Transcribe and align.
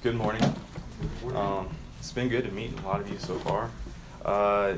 Good 0.00 0.14
morning. 0.14 0.44
Um, 1.34 1.68
it's 1.98 2.12
been 2.12 2.28
good 2.28 2.44
to 2.44 2.52
meet 2.52 2.72
a 2.78 2.86
lot 2.86 3.00
of 3.00 3.10
you 3.10 3.18
so 3.18 3.36
far. 3.40 3.68
Uh, 4.24 4.76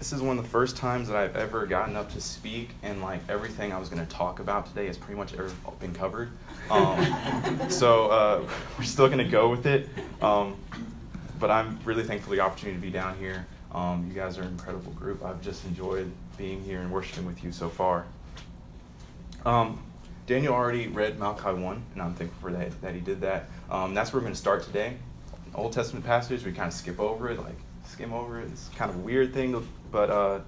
this 0.00 0.12
is 0.12 0.20
one 0.20 0.36
of 0.36 0.42
the 0.42 0.50
first 0.50 0.76
times 0.76 1.06
that 1.06 1.16
I've 1.16 1.36
ever 1.36 1.64
gotten 1.64 1.94
up 1.94 2.12
to 2.14 2.20
speak, 2.20 2.70
and 2.82 3.00
like 3.00 3.20
everything 3.28 3.72
I 3.72 3.78
was 3.78 3.88
going 3.88 4.04
to 4.04 4.12
talk 4.12 4.40
about 4.40 4.66
today 4.66 4.86
has 4.86 4.98
pretty 4.98 5.16
much 5.16 5.32
ever 5.34 5.52
been 5.78 5.94
covered. 5.94 6.30
Um, 6.72 7.06
so 7.68 8.08
uh, 8.08 8.48
we're 8.76 8.84
still 8.84 9.06
going 9.06 9.18
to 9.18 9.30
go 9.30 9.48
with 9.48 9.64
it. 9.66 9.88
Um, 10.20 10.56
but 11.38 11.52
I'm 11.52 11.78
really 11.84 12.02
thankful 12.02 12.30
for 12.30 12.36
the 12.36 12.42
opportunity 12.42 12.80
to 12.80 12.82
be 12.84 12.90
down 12.90 13.16
here. 13.16 13.46
Um, 13.70 14.06
you 14.08 14.12
guys 14.12 14.38
are 14.38 14.42
an 14.42 14.48
incredible 14.48 14.90
group. 14.90 15.24
I've 15.24 15.40
just 15.40 15.64
enjoyed 15.66 16.10
being 16.36 16.64
here 16.64 16.80
and 16.80 16.90
worshiping 16.90 17.26
with 17.26 17.44
you 17.44 17.52
so 17.52 17.68
far. 17.68 18.06
Um, 19.46 19.80
Daniel 20.26 20.52
already 20.52 20.88
read 20.88 21.16
Malachi 21.20 21.58
1, 21.58 21.82
and 21.94 22.02
I'm 22.02 22.14
thankful 22.14 22.50
for 22.50 22.52
that, 22.56 22.82
that 22.82 22.94
he 22.94 23.00
did 23.00 23.20
that. 23.20 23.48
Um, 23.70 23.94
that's 23.94 24.12
where 24.12 24.20
we're 24.20 24.24
going 24.24 24.34
to 24.34 24.40
start 24.40 24.62
today. 24.62 24.96
Old 25.54 25.72
Testament 25.72 26.04
passage, 26.04 26.44
we 26.44 26.52
kind 26.52 26.68
of 26.68 26.72
skip 26.72 27.00
over 27.00 27.30
it, 27.30 27.38
like 27.38 27.56
skim 27.84 28.12
over 28.12 28.40
it. 28.40 28.48
It's 28.50 28.68
kind 28.76 28.90
of 28.90 28.96
a 28.96 29.00
weird 29.00 29.34
thing, 29.34 29.66
but 29.90 30.10
uh, 30.10 30.40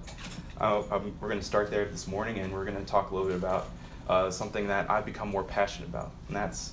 we're 0.60 1.28
going 1.28 1.38
to 1.38 1.44
start 1.44 1.70
there 1.70 1.84
this 1.86 2.06
morning, 2.06 2.38
and 2.38 2.52
we're 2.52 2.64
going 2.64 2.76
to 2.76 2.84
talk 2.84 3.10
a 3.10 3.14
little 3.14 3.28
bit 3.28 3.36
about 3.36 3.68
uh, 4.08 4.30
something 4.30 4.68
that 4.68 4.90
I've 4.90 5.04
become 5.04 5.28
more 5.28 5.42
passionate 5.42 5.88
about, 5.88 6.12
and 6.28 6.36
that's 6.36 6.72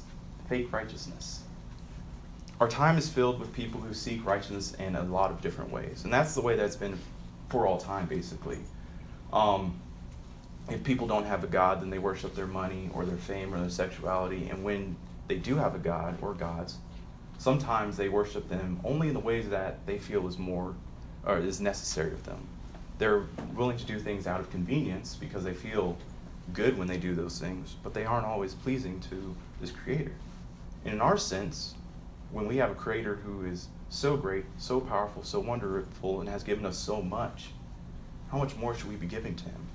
fake 0.50 0.72
righteousness. 0.72 1.42
Our 2.60 2.68
time 2.68 2.98
is 2.98 3.10
filled 3.10 3.40
with 3.40 3.54
people 3.54 3.82
who 3.82 3.94
seek 3.94 4.26
righteousness 4.26 4.74
in 4.76 4.96
a 4.96 5.04
lot 5.04 5.32
of 5.32 5.42
different 5.42 5.72
ways, 5.72 6.04
and 6.04 6.14
that's 6.14 6.34
the 6.34 6.42
way 6.42 6.56
that's 6.56 6.76
been 6.76 6.98
for 7.50 7.68
all 7.68 7.78
time, 7.78 8.08
basically. 8.08 8.60
Um, 9.32 9.80
if 10.70 10.84
people 10.84 11.08
don't 11.08 11.26
have 11.26 11.44
a 11.44 11.48
God, 11.48 11.82
then 11.82 11.90
they 11.90 12.00
worship 12.00 12.36
their 12.36 12.48
money 12.48 12.90
or 12.94 13.06
their 13.06 13.18
fame 13.18 13.54
or 13.54 13.60
their 13.60 13.70
sexuality. 13.70 14.50
And 14.50 14.64
when 14.64 14.96
they 15.28 15.36
do 15.36 15.56
have 15.56 15.76
a 15.76 15.80
God 15.80 16.18
or 16.22 16.34
gods, 16.34 16.78
sometimes 17.38 17.98
they 17.98 18.10
worship 18.10 18.50
them 18.50 18.80
only 18.84 19.08
in 19.08 19.14
the 19.14 19.20
ways 19.20 19.50
that 19.50 19.86
they 19.86 19.98
feel 19.98 20.28
is 20.28 20.38
more 20.38 20.76
or 21.26 21.38
is 21.40 21.60
necessary 21.60 22.12
of 22.12 22.24
them. 22.26 22.48
They're 22.98 23.24
willing 23.56 23.78
to 23.78 23.86
do 23.86 24.00
things 24.00 24.26
out 24.26 24.40
of 24.40 24.50
convenience 24.50 25.16
because 25.16 25.44
they 25.44 25.54
feel 25.54 25.98
good 26.54 26.78
when 26.78 26.88
they 26.88 26.98
do 26.98 27.14
those 27.14 27.40
things, 27.40 27.76
but 27.84 27.94
they 27.94 28.06
aren't 28.06 28.26
always 28.26 28.54
pleasing 28.54 29.00
to 29.02 29.36
this 29.60 29.72
creator. 29.72 30.14
And 30.86 30.94
in 30.94 31.02
our 31.02 31.18
sense, 31.18 31.76
when 32.32 32.48
we 32.48 32.58
have 32.58 32.72
a 32.72 32.76
creator 32.76 33.16
who 33.16 33.46
is 33.46 33.68
so 33.90 34.18
great, 34.18 34.46
so 34.58 34.80
powerful, 34.80 35.24
so 35.24 35.40
wonderful, 35.40 36.22
and 36.22 36.30
has 36.30 36.44
given 36.44 36.66
us 36.66 36.78
so 36.78 37.02
much, 37.02 37.50
how 38.32 38.38
much 38.38 38.56
more 38.56 38.76
should 38.76 38.90
we 38.90 38.96
be 38.96 39.08
giving 39.08 39.36
to 39.36 39.46
him? 39.46 39.68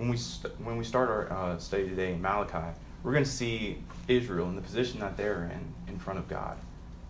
when 0.00 0.08
we 0.08 0.16
st- 0.16 0.58
when 0.60 0.76
we 0.78 0.84
start 0.84 1.10
our 1.10 1.32
uh, 1.32 1.58
study 1.58 1.88
today 1.88 2.12
in 2.12 2.22
Malachi, 2.22 2.74
we're 3.02 3.12
going 3.12 3.24
to 3.24 3.30
see 3.30 3.82
Israel 4.08 4.48
in 4.48 4.56
the 4.56 4.62
position 4.62 5.00
that 5.00 5.16
they're 5.16 5.50
in 5.52 5.92
in 5.92 5.98
front 5.98 6.18
of 6.18 6.28
God, 6.28 6.56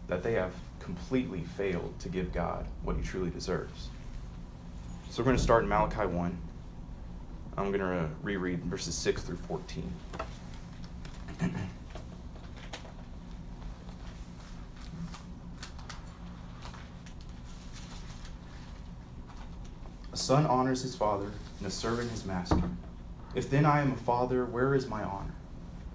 that 0.08 0.22
they 0.22 0.34
have 0.34 0.52
completely 0.78 1.42
failed 1.42 1.98
to 2.00 2.08
give 2.08 2.32
God 2.32 2.66
what 2.82 2.97
He 2.97 3.02
truly 3.02 3.30
deserves. 3.30 3.88
So 5.10 5.22
we're 5.22 5.27
going 5.27 5.36
to 5.36 5.42
start 5.42 5.62
in 5.64 5.69
Malachi 5.69 6.06
one. 6.06 6.36
I'm 7.56 7.72
going 7.72 7.80
to 7.80 8.08
reread 8.22 8.64
verses 8.64 8.94
six 8.94 9.22
through 9.22 9.36
fourteen. 9.36 9.92
A 20.12 20.16
son 20.16 20.44
honors 20.47 20.82
his 20.82 20.97
father, 20.97 21.30
and 21.58 21.66
a 21.69 21.70
servant 21.70 22.10
his 22.10 22.25
master. 22.25 22.60
If 23.34 23.48
then 23.48 23.64
I 23.64 23.80
am 23.80 23.92
a 23.92 23.97
father, 23.97 24.44
where 24.44 24.75
is 24.75 24.88
my 24.88 25.04
honor? 25.04 25.34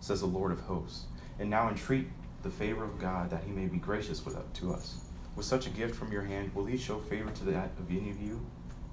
Says 0.00 0.20
the 0.20 0.26
Lord 0.26 0.52
of 0.52 0.60
hosts. 0.60 1.04
And 1.38 1.50
now 1.50 1.68
entreat 1.68 2.08
the 2.42 2.50
favor 2.50 2.84
of 2.84 2.98
God 2.98 3.30
that 3.30 3.44
he 3.44 3.52
may 3.52 3.66
be 3.66 3.78
gracious 3.78 4.24
with, 4.24 4.36
to 4.54 4.72
us. 4.72 5.00
With 5.34 5.44
such 5.44 5.66
a 5.66 5.70
gift 5.70 5.94
from 5.94 6.12
your 6.12 6.22
hand, 6.22 6.54
will 6.54 6.64
he 6.64 6.78
show 6.78 6.98
favor 6.98 7.30
to 7.30 7.44
that 7.46 7.70
of 7.78 7.90
any 7.90 8.10
of 8.10 8.20
you? 8.20 8.44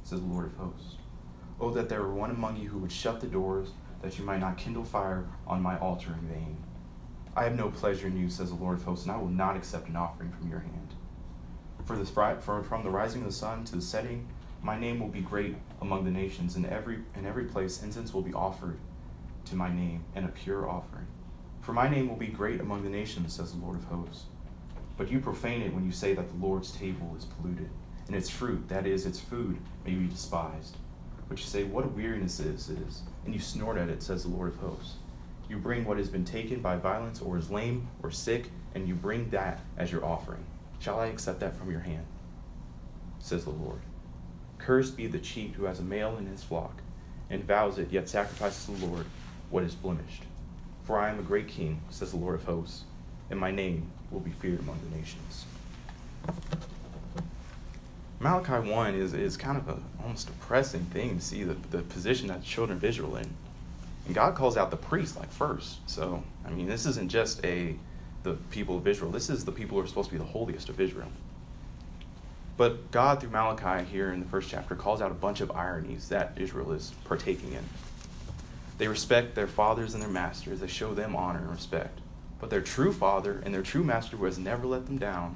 Says 0.03 0.19
the 0.19 0.27
Lord 0.27 0.47
of 0.47 0.57
hosts. 0.57 0.95
Oh, 1.59 1.69
that 1.71 1.87
there 1.87 2.01
were 2.01 2.13
one 2.13 2.31
among 2.31 2.57
you 2.57 2.69
who 2.69 2.79
would 2.79 2.91
shut 2.91 3.21
the 3.21 3.27
doors, 3.27 3.69
that 4.01 4.17
you 4.17 4.25
might 4.25 4.41
not 4.41 4.57
kindle 4.57 4.83
fire 4.83 5.25
on 5.47 5.61
my 5.61 5.77
altar 5.79 6.13
in 6.19 6.27
vain. 6.27 6.57
I 7.35 7.45
have 7.45 7.55
no 7.55 7.69
pleasure 7.69 8.07
in 8.07 8.17
you, 8.17 8.29
says 8.29 8.49
the 8.49 8.55
Lord 8.55 8.77
of 8.77 8.83
hosts, 8.83 9.05
and 9.05 9.13
I 9.13 9.17
will 9.17 9.27
not 9.27 9.55
accept 9.55 9.87
an 9.87 9.95
offering 9.95 10.31
from 10.31 10.49
your 10.49 10.59
hand. 10.59 10.93
For, 11.85 11.95
this, 11.95 12.09
for 12.09 12.63
from 12.63 12.83
the 12.83 12.89
rising 12.89 13.21
of 13.21 13.27
the 13.27 13.33
sun 13.33 13.63
to 13.65 13.75
the 13.75 13.81
setting, 13.81 14.27
my 14.61 14.79
name 14.79 14.99
will 14.99 15.09
be 15.09 15.21
great 15.21 15.55
among 15.81 16.05
the 16.05 16.11
nations, 16.11 16.55
and 16.55 16.65
every 16.65 16.99
in 17.15 17.25
every 17.25 17.45
place 17.45 17.83
incense 17.83 18.13
will 18.13 18.21
be 18.21 18.33
offered 18.33 18.77
to 19.45 19.55
my 19.55 19.73
name, 19.73 20.03
and 20.15 20.25
a 20.25 20.29
pure 20.29 20.69
offering. 20.69 21.07
For 21.61 21.73
my 21.73 21.87
name 21.87 22.09
will 22.09 22.15
be 22.15 22.27
great 22.27 22.59
among 22.59 22.83
the 22.83 22.89
nations, 22.89 23.33
says 23.33 23.53
the 23.53 23.63
Lord 23.63 23.77
of 23.77 23.85
hosts. 23.85 24.25
But 24.97 25.09
you 25.09 25.19
profane 25.19 25.61
it 25.61 25.73
when 25.73 25.85
you 25.85 25.91
say 25.91 26.13
that 26.13 26.29
the 26.29 26.45
Lord's 26.45 26.71
table 26.71 27.15
is 27.17 27.25
polluted, 27.25 27.69
and 28.07 28.15
its 28.15 28.29
fruit, 28.29 28.67
that 28.67 28.85
is, 28.85 29.05
its 29.05 29.19
food, 29.19 29.57
may 29.85 29.93
be 29.93 30.07
despised. 30.07 30.77
But 31.29 31.39
you 31.39 31.45
say, 31.45 31.63
What 31.63 31.85
a 31.85 31.87
weariness 31.87 32.39
is 32.39 32.69
it 32.69 32.79
is, 32.79 33.01
and 33.25 33.33
you 33.33 33.39
snort 33.39 33.77
at 33.77 33.89
it, 33.89 34.03
says 34.03 34.23
the 34.23 34.29
Lord 34.29 34.49
of 34.49 34.59
hosts. 34.59 34.95
You 35.49 35.57
bring 35.57 35.85
what 35.85 35.97
has 35.97 36.09
been 36.09 36.25
taken 36.25 36.61
by 36.61 36.75
violence, 36.75 37.21
or 37.21 37.37
is 37.37 37.49
lame, 37.49 37.87
or 38.01 38.11
sick, 38.11 38.49
and 38.75 38.87
you 38.87 38.93
bring 38.93 39.29
that 39.29 39.61
as 39.77 39.91
your 39.91 40.05
offering. 40.05 40.45
Shall 40.79 40.99
I 40.99 41.07
accept 41.07 41.39
that 41.39 41.55
from 41.55 41.71
your 41.71 41.79
hand? 41.79 42.05
Says 43.19 43.45
the 43.45 43.51
Lord. 43.51 43.79
Cursed 44.57 44.97
be 44.97 45.07
the 45.07 45.19
cheat 45.19 45.53
who 45.53 45.65
has 45.65 45.79
a 45.79 45.83
male 45.83 46.17
in 46.17 46.25
his 46.25 46.43
flock, 46.43 46.81
and 47.29 47.43
vows 47.43 47.77
it, 47.77 47.91
yet 47.91 48.09
sacrifices 48.09 48.65
the 48.65 48.85
Lord 48.85 49.05
what 49.53 49.63
is 49.63 49.75
blemished. 49.75 50.23
For 50.83 50.99
I 50.99 51.11
am 51.11 51.19
a 51.19 51.21
great 51.21 51.47
king, 51.47 51.79
says 51.91 52.09
the 52.09 52.17
Lord 52.17 52.33
of 52.33 52.43
hosts, 52.43 52.85
and 53.29 53.39
my 53.39 53.51
name 53.51 53.87
will 54.09 54.19
be 54.19 54.31
feared 54.31 54.59
among 54.59 54.79
the 54.89 54.97
nations. 54.97 55.45
Malachi 58.19 58.67
1 58.67 58.95
is, 58.95 59.13
is 59.13 59.37
kind 59.37 59.57
of 59.57 59.69
a 59.69 59.77
almost 60.01 60.25
depressing 60.25 60.85
thing 60.85 61.17
to 61.17 61.23
see 61.23 61.43
the, 61.43 61.53
the 61.69 61.83
position 61.83 62.29
that 62.29 62.39
the 62.39 62.45
children 62.45 62.77
of 62.77 62.83
Israel 62.83 63.15
in. 63.17 63.29
And 64.07 64.15
God 64.15 64.33
calls 64.33 64.57
out 64.57 64.71
the 64.71 64.77
priests 64.77 65.15
like 65.15 65.31
first. 65.31 65.87
So, 65.87 66.23
I 66.45 66.49
mean, 66.49 66.67
this 66.67 66.87
isn't 66.87 67.09
just 67.09 67.45
a 67.45 67.75
the 68.23 68.33
people 68.49 68.77
of 68.77 68.87
Israel. 68.87 69.11
This 69.11 69.29
is 69.29 69.45
the 69.45 69.51
people 69.51 69.77
who 69.77 69.83
are 69.83 69.87
supposed 69.87 70.09
to 70.09 70.15
be 70.15 70.19
the 70.19 70.31
holiest 70.31 70.69
of 70.69 70.81
Israel. 70.81 71.09
But 72.57 72.89
God, 72.91 73.19
through 73.19 73.31
Malachi 73.31 73.85
here 73.85 74.13
in 74.13 74.19
the 74.19 74.25
first 74.25 74.49
chapter, 74.49 74.75
calls 74.75 75.01
out 75.01 75.11
a 75.11 75.15
bunch 75.15 75.41
of 75.41 75.51
ironies 75.51 76.09
that 76.09 76.31
Israel 76.37 76.71
is 76.71 76.93
partaking 77.03 77.51
in. 77.53 77.63
They 78.77 78.87
respect 78.87 79.35
their 79.35 79.47
fathers 79.47 79.93
and 79.93 80.01
their 80.01 80.09
masters, 80.09 80.59
they 80.59 80.67
show 80.67 80.93
them 80.93 81.15
honor 81.15 81.39
and 81.39 81.51
respect. 81.51 81.99
But 82.39 82.49
their 82.49 82.61
true 82.61 82.91
father 82.91 83.41
and 83.45 83.53
their 83.53 83.61
true 83.61 83.83
master, 83.83 84.17
who 84.17 84.25
has 84.25 84.37
never 84.37 84.65
let 84.65 84.85
them 84.85 84.97
down, 84.97 85.35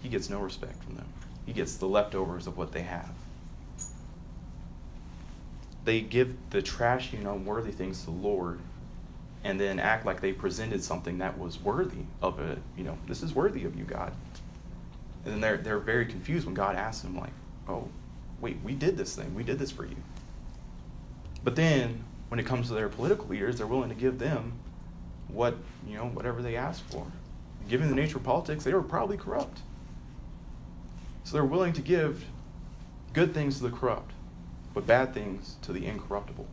he 0.00 0.08
gets 0.08 0.30
no 0.30 0.40
respect 0.40 0.84
from 0.84 0.94
them. 0.94 1.08
He 1.44 1.52
gets 1.52 1.76
the 1.76 1.86
leftovers 1.86 2.46
of 2.46 2.56
what 2.56 2.72
they 2.72 2.82
have. 2.82 3.10
They 5.84 6.00
give 6.00 6.36
the 6.50 6.62
trashy 6.62 7.16
and 7.16 7.26
unworthy 7.26 7.70
things 7.70 8.00
to 8.00 8.06
the 8.06 8.12
Lord 8.12 8.60
and 9.44 9.60
then 9.60 9.78
act 9.78 10.04
like 10.04 10.20
they 10.20 10.32
presented 10.32 10.82
something 10.82 11.18
that 11.18 11.38
was 11.38 11.60
worthy 11.60 12.02
of 12.20 12.40
it. 12.40 12.58
You 12.76 12.82
know, 12.82 12.98
this 13.06 13.22
is 13.22 13.32
worthy 13.32 13.64
of 13.64 13.76
you, 13.76 13.84
God. 13.84 14.12
And 15.24 15.34
then 15.34 15.40
they're, 15.40 15.56
they're 15.56 15.78
very 15.78 16.06
confused 16.06 16.46
when 16.46 16.54
God 16.54 16.74
asks 16.74 17.02
them, 17.02 17.16
like, 17.16 17.32
oh, 17.68 17.88
wait, 18.40 18.58
we 18.64 18.74
did 18.74 18.96
this 18.96 19.14
thing. 19.14 19.34
We 19.34 19.44
did 19.44 19.60
this 19.60 19.70
for 19.70 19.86
you. 19.86 19.96
But 21.44 21.54
then 21.54 22.02
when 22.28 22.40
it 22.40 22.46
comes 22.46 22.68
to 22.68 22.74
their 22.74 22.88
political 22.88 23.26
leaders, 23.28 23.58
they're 23.58 23.66
willing 23.66 23.88
to 23.88 23.94
give 23.94 24.18
them 24.18 24.52
what, 25.28 25.56
you 25.86 25.96
know, 25.96 26.06
whatever 26.06 26.42
they 26.42 26.56
ask 26.56 26.84
for. 26.88 27.06
Given 27.68 27.88
the 27.88 27.94
nature 27.94 28.18
of 28.18 28.24
politics, 28.24 28.64
they 28.64 28.72
were 28.72 28.82
probably 28.82 29.16
corrupt. 29.16 29.60
So 31.24 31.32
they're 31.32 31.44
willing 31.44 31.72
to 31.74 31.82
give 31.82 32.24
good 33.12 33.34
things 33.34 33.58
to 33.58 33.64
the 33.64 33.76
corrupt, 33.76 34.12
but 34.74 34.86
bad 34.86 35.12
things 35.14 35.56
to 35.62 35.72
the 35.72 35.86
incorruptible. 35.86 36.46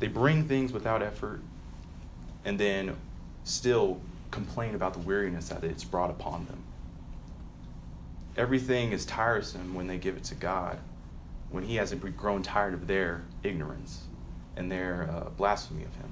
They 0.00 0.08
bring 0.08 0.46
things 0.48 0.72
without 0.72 1.02
effort 1.02 1.40
and 2.44 2.58
then 2.58 2.96
still 3.44 4.00
complain 4.30 4.74
about 4.74 4.92
the 4.92 4.98
weariness 5.00 5.48
that 5.48 5.64
it's 5.64 5.84
brought 5.84 6.10
upon 6.10 6.46
them. 6.46 6.62
Everything 8.36 8.92
is 8.92 9.06
tiresome 9.06 9.74
when 9.74 9.86
they 9.86 9.96
give 9.96 10.16
it 10.16 10.24
to 10.24 10.34
God, 10.34 10.78
when 11.50 11.64
He 11.64 11.76
hasn't 11.76 12.16
grown 12.16 12.42
tired 12.42 12.74
of 12.74 12.86
their 12.86 13.24
ignorance 13.42 14.04
and 14.56 14.70
their 14.70 15.08
uh, 15.10 15.30
blasphemy 15.30 15.84
of 15.84 15.94
Him. 15.96 16.10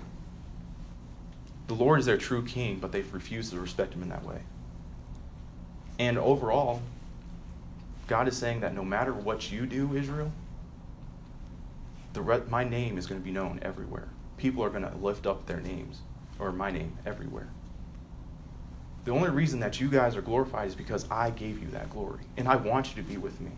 The 1.66 1.74
Lord 1.74 1.98
is 1.98 2.06
their 2.06 2.18
true 2.18 2.44
king, 2.44 2.78
but 2.78 2.92
they've 2.92 3.14
refused 3.14 3.52
to 3.52 3.60
respect 3.60 3.94
him 3.94 4.02
in 4.02 4.10
that 4.10 4.24
way. 4.24 4.40
And 5.98 6.18
overall, 6.18 6.82
God 8.06 8.28
is 8.28 8.36
saying 8.36 8.60
that 8.60 8.74
no 8.74 8.84
matter 8.84 9.14
what 9.14 9.50
you 9.50 9.64
do, 9.64 9.94
Israel, 9.96 10.32
the 12.12 12.20
re- 12.20 12.42
my 12.50 12.64
name 12.64 12.98
is 12.98 13.06
going 13.06 13.20
to 13.20 13.24
be 13.24 13.32
known 13.32 13.60
everywhere. 13.62 14.08
People 14.36 14.62
are 14.62 14.68
going 14.70 14.82
to 14.82 14.94
lift 14.96 15.26
up 15.26 15.46
their 15.46 15.60
names, 15.60 16.00
or 16.38 16.52
my 16.52 16.70
name, 16.70 16.98
everywhere. 17.06 17.48
The 19.04 19.12
only 19.12 19.30
reason 19.30 19.60
that 19.60 19.80
you 19.80 19.88
guys 19.88 20.16
are 20.16 20.22
glorified 20.22 20.68
is 20.68 20.74
because 20.74 21.10
I 21.10 21.30
gave 21.30 21.62
you 21.62 21.68
that 21.68 21.90
glory, 21.90 22.24
and 22.36 22.46
I 22.46 22.56
want 22.56 22.90
you 22.94 23.02
to 23.02 23.08
be 23.08 23.16
with 23.16 23.40
me. 23.40 23.52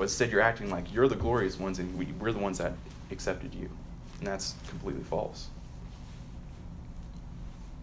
But 0.00 0.04
instead, 0.04 0.32
you're 0.32 0.40
acting 0.40 0.70
like 0.70 0.94
you're 0.94 1.08
the 1.08 1.14
glorious 1.14 1.60
ones, 1.60 1.78
and 1.78 1.98
we, 1.98 2.06
we're 2.18 2.32
the 2.32 2.38
ones 2.38 2.56
that 2.56 2.72
accepted 3.10 3.54
you. 3.54 3.68
And 4.16 4.26
that's 4.26 4.54
completely 4.66 5.02
false. 5.02 5.48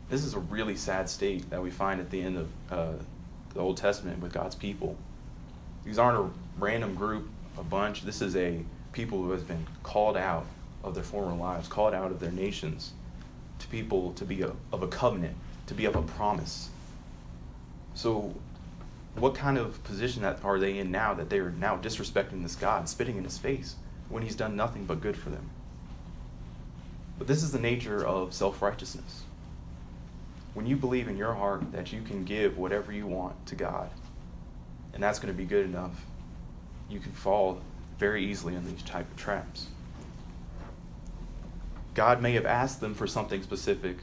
This 0.09 0.23
is 0.23 0.33
a 0.33 0.39
really 0.39 0.75
sad 0.75 1.11
state 1.11 1.47
that 1.51 1.61
we 1.61 1.69
find 1.69 2.01
at 2.01 2.09
the 2.09 2.19
end 2.19 2.37
of 2.39 2.49
uh, 2.71 2.93
the 3.53 3.59
Old 3.59 3.77
Testament 3.77 4.19
with 4.19 4.33
God's 4.33 4.55
people. 4.55 4.97
These 5.85 5.99
aren't 5.99 6.17
a 6.17 6.29
random 6.57 6.95
group, 6.95 7.29
a 7.55 7.63
bunch. 7.63 8.01
This 8.01 8.23
is 8.23 8.35
a 8.35 8.61
people 8.93 9.21
who 9.21 9.29
has 9.29 9.43
been 9.43 9.67
called 9.83 10.17
out 10.17 10.47
of 10.83 10.95
their 10.95 11.03
former 11.03 11.35
lives, 11.35 11.67
called 11.67 11.93
out 11.93 12.09
of 12.09 12.19
their 12.19 12.31
nations, 12.31 12.93
to 13.59 13.67
people 13.67 14.13
to 14.13 14.25
be 14.25 14.41
a, 14.41 14.53
of 14.73 14.81
a 14.81 14.87
covenant, 14.87 15.35
to 15.67 15.75
be 15.75 15.85
of 15.85 15.95
a 15.95 16.01
promise. 16.01 16.71
So, 17.93 18.33
what 19.19 19.35
kind 19.35 19.57
of 19.57 19.83
position 19.83 20.21
that 20.21 20.43
are 20.43 20.59
they 20.59 20.77
in 20.77 20.91
now 20.91 21.13
that 21.13 21.29
they 21.29 21.39
are 21.39 21.51
now 21.51 21.77
disrespecting 21.77 22.43
this 22.43 22.55
God, 22.55 22.87
spitting 22.87 23.17
in 23.17 23.23
his 23.23 23.37
face 23.37 23.75
when 24.09 24.23
he's 24.23 24.35
done 24.35 24.55
nothing 24.55 24.85
but 24.85 25.01
good 25.01 25.17
for 25.17 25.29
them? 25.29 25.49
But 27.17 27.27
this 27.27 27.43
is 27.43 27.51
the 27.51 27.59
nature 27.59 28.05
of 28.05 28.33
self 28.33 28.61
righteousness. 28.61 29.23
When 30.53 30.65
you 30.65 30.75
believe 30.75 31.07
in 31.07 31.17
your 31.17 31.33
heart 31.33 31.71
that 31.71 31.91
you 31.91 32.01
can 32.01 32.25
give 32.25 32.57
whatever 32.57 32.91
you 32.91 33.07
want 33.07 33.45
to 33.47 33.55
God, 33.55 33.89
and 34.93 35.01
that's 35.01 35.19
going 35.19 35.33
to 35.33 35.37
be 35.37 35.45
good 35.45 35.65
enough, 35.65 36.05
you 36.89 36.99
can 36.99 37.11
fall 37.11 37.61
very 37.97 38.23
easily 38.25 38.55
in 38.55 38.65
these 38.65 38.83
type 38.83 39.09
of 39.09 39.17
traps. 39.17 39.67
God 41.93 42.21
may 42.21 42.33
have 42.33 42.45
asked 42.45 42.79
them 42.81 42.93
for 42.93 43.07
something 43.07 43.41
specific, 43.41 43.97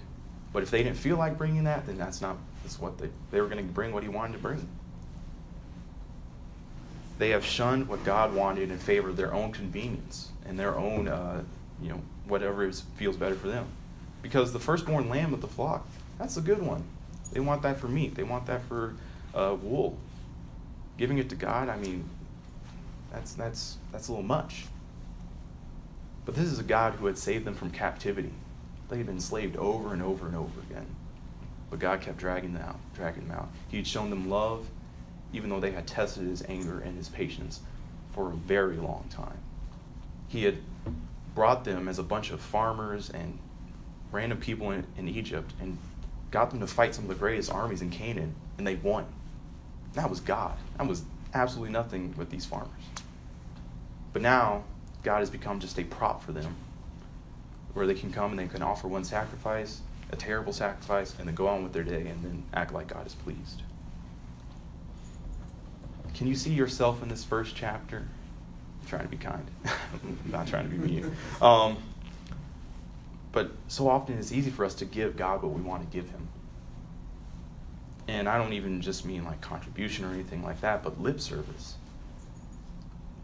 but 0.52 0.62
if 0.64 0.70
they 0.70 0.82
didn't 0.82 0.98
feel 0.98 1.16
like 1.16 1.38
bringing 1.38 1.64
that, 1.64 1.86
then 1.86 1.96
that's 1.96 2.20
not 2.20 2.36
that's 2.62 2.80
what 2.80 2.98
they 2.98 3.10
they 3.30 3.40
were 3.40 3.46
going 3.46 3.64
to 3.64 3.72
bring 3.72 3.92
what 3.92 4.02
he 4.02 4.08
wanted 4.08 4.32
to 4.32 4.38
bring. 4.38 4.68
They 7.18 7.30
have 7.30 7.44
shunned 7.44 7.88
what 7.88 8.04
God 8.04 8.34
wanted 8.34 8.70
in 8.70 8.78
favor 8.78 9.08
of 9.08 9.16
their 9.16 9.32
own 9.32 9.52
convenience 9.52 10.30
and 10.46 10.58
their 10.58 10.76
own, 10.76 11.08
uh, 11.08 11.42
you 11.80 11.88
know, 11.88 12.00
whatever 12.26 12.66
is, 12.66 12.82
feels 12.96 13.16
better 13.16 13.34
for 13.34 13.48
them. 13.48 13.66
Because 14.22 14.52
the 14.52 14.58
firstborn 14.58 15.08
lamb 15.08 15.32
of 15.32 15.40
the 15.40 15.46
flock, 15.46 15.86
that's 16.18 16.36
a 16.36 16.40
good 16.40 16.62
one. 16.62 16.82
They 17.32 17.40
want 17.40 17.62
that 17.62 17.78
for 17.78 17.88
meat. 17.88 18.14
They 18.14 18.22
want 18.22 18.46
that 18.46 18.62
for 18.64 18.94
uh, 19.34 19.56
wool. 19.60 19.96
Giving 20.96 21.18
it 21.18 21.28
to 21.30 21.36
God, 21.36 21.68
I 21.68 21.76
mean, 21.76 22.08
that's 23.12 23.34
that's 23.34 23.78
that's 23.92 24.08
a 24.08 24.12
little 24.12 24.26
much. 24.26 24.66
But 26.24 26.34
this 26.34 26.46
is 26.46 26.58
a 26.58 26.64
God 26.64 26.94
who 26.94 27.06
had 27.06 27.18
saved 27.18 27.44
them 27.44 27.54
from 27.54 27.70
captivity. 27.70 28.32
They 28.88 28.98
had 28.98 29.06
been 29.06 29.16
enslaved 29.16 29.56
over 29.56 29.92
and 29.92 30.02
over 30.02 30.26
and 30.26 30.36
over 30.36 30.60
again. 30.70 30.86
But 31.70 31.80
God 31.80 32.00
kept 32.00 32.18
dragging 32.18 32.54
them 32.54 32.62
out, 32.62 32.78
dragging 32.94 33.28
them 33.28 33.36
out. 33.36 33.48
He 33.68 33.76
had 33.76 33.86
shown 33.86 34.10
them 34.10 34.30
love, 34.30 34.66
even 35.34 35.50
though 35.50 35.60
they 35.60 35.72
had 35.72 35.86
tested 35.86 36.26
his 36.26 36.42
anger 36.48 36.78
and 36.80 36.96
his 36.96 37.08
patience 37.08 37.60
for 38.12 38.30
a 38.30 38.34
very 38.34 38.76
long 38.76 39.04
time. 39.10 39.38
He 40.28 40.44
had 40.44 40.58
brought 41.34 41.64
them 41.64 41.88
as 41.88 41.98
a 41.98 42.02
bunch 42.02 42.30
of 42.30 42.40
farmers 42.40 43.10
and 43.10 43.38
random 44.12 44.38
people 44.38 44.70
in, 44.70 44.86
in 44.96 45.08
Egypt 45.08 45.52
and 45.60 45.76
got 46.30 46.50
them 46.50 46.60
to 46.60 46.66
fight 46.66 46.94
some 46.94 47.04
of 47.04 47.08
the 47.08 47.14
greatest 47.16 47.52
armies 47.52 47.82
in 47.82 47.90
Canaan, 47.90 48.34
and 48.56 48.66
they 48.66 48.76
won. 48.76 49.06
That 49.94 50.08
was 50.08 50.20
God. 50.20 50.56
That 50.78 50.86
was 50.86 51.02
absolutely 51.32 51.72
nothing 51.72 52.14
with 52.16 52.30
these 52.30 52.44
farmers. 52.44 52.70
But 54.12 54.22
now, 54.22 54.64
God 55.02 55.18
has 55.18 55.30
become 55.30 55.58
just 55.60 55.78
a 55.78 55.84
prop 55.84 56.22
for 56.22 56.32
them, 56.32 56.54
where 57.74 57.86
they 57.86 57.94
can 57.94 58.12
come 58.12 58.30
and 58.30 58.38
they 58.38 58.46
can 58.46 58.62
offer 58.62 58.86
one 58.86 59.04
sacrifice, 59.04 59.80
a 60.12 60.16
terrible 60.16 60.52
sacrifice, 60.52 61.14
and 61.18 61.26
then 61.26 61.34
go 61.34 61.48
on 61.48 61.64
with 61.64 61.72
their 61.72 61.82
day 61.82 62.06
and 62.06 62.22
then 62.22 62.44
act 62.54 62.72
like 62.72 62.86
God 62.88 63.06
is 63.06 63.14
pleased. 63.14 63.62
Can 66.14 66.28
you 66.28 66.36
see 66.36 66.52
yourself 66.52 67.02
in 67.02 67.08
this 67.08 67.24
first 67.24 67.56
chapter? 67.56 67.98
I'm 67.98 68.88
trying 68.88 69.02
to 69.02 69.08
be 69.08 69.16
kind. 69.16 69.44
I'm 69.64 70.18
not 70.30 70.46
trying 70.46 70.70
to 70.70 70.76
be 70.76 70.78
mean. 70.78 71.16
Um, 71.42 71.76
but 73.32 73.50
so 73.66 73.88
often 73.88 74.16
it's 74.16 74.30
easy 74.30 74.50
for 74.50 74.64
us 74.64 74.74
to 74.76 74.84
give 74.84 75.16
God 75.16 75.42
what 75.42 75.52
we 75.52 75.60
want 75.60 75.82
to 75.82 75.96
give 75.96 76.08
Him. 76.10 76.28
And 78.06 78.28
I 78.28 78.38
don't 78.38 78.52
even 78.52 78.80
just 78.80 79.04
mean 79.04 79.24
like 79.24 79.40
contribution 79.40 80.04
or 80.04 80.12
anything 80.12 80.42
like 80.44 80.60
that, 80.60 80.82
but 80.84 81.00
lip 81.00 81.20
service. 81.20 81.76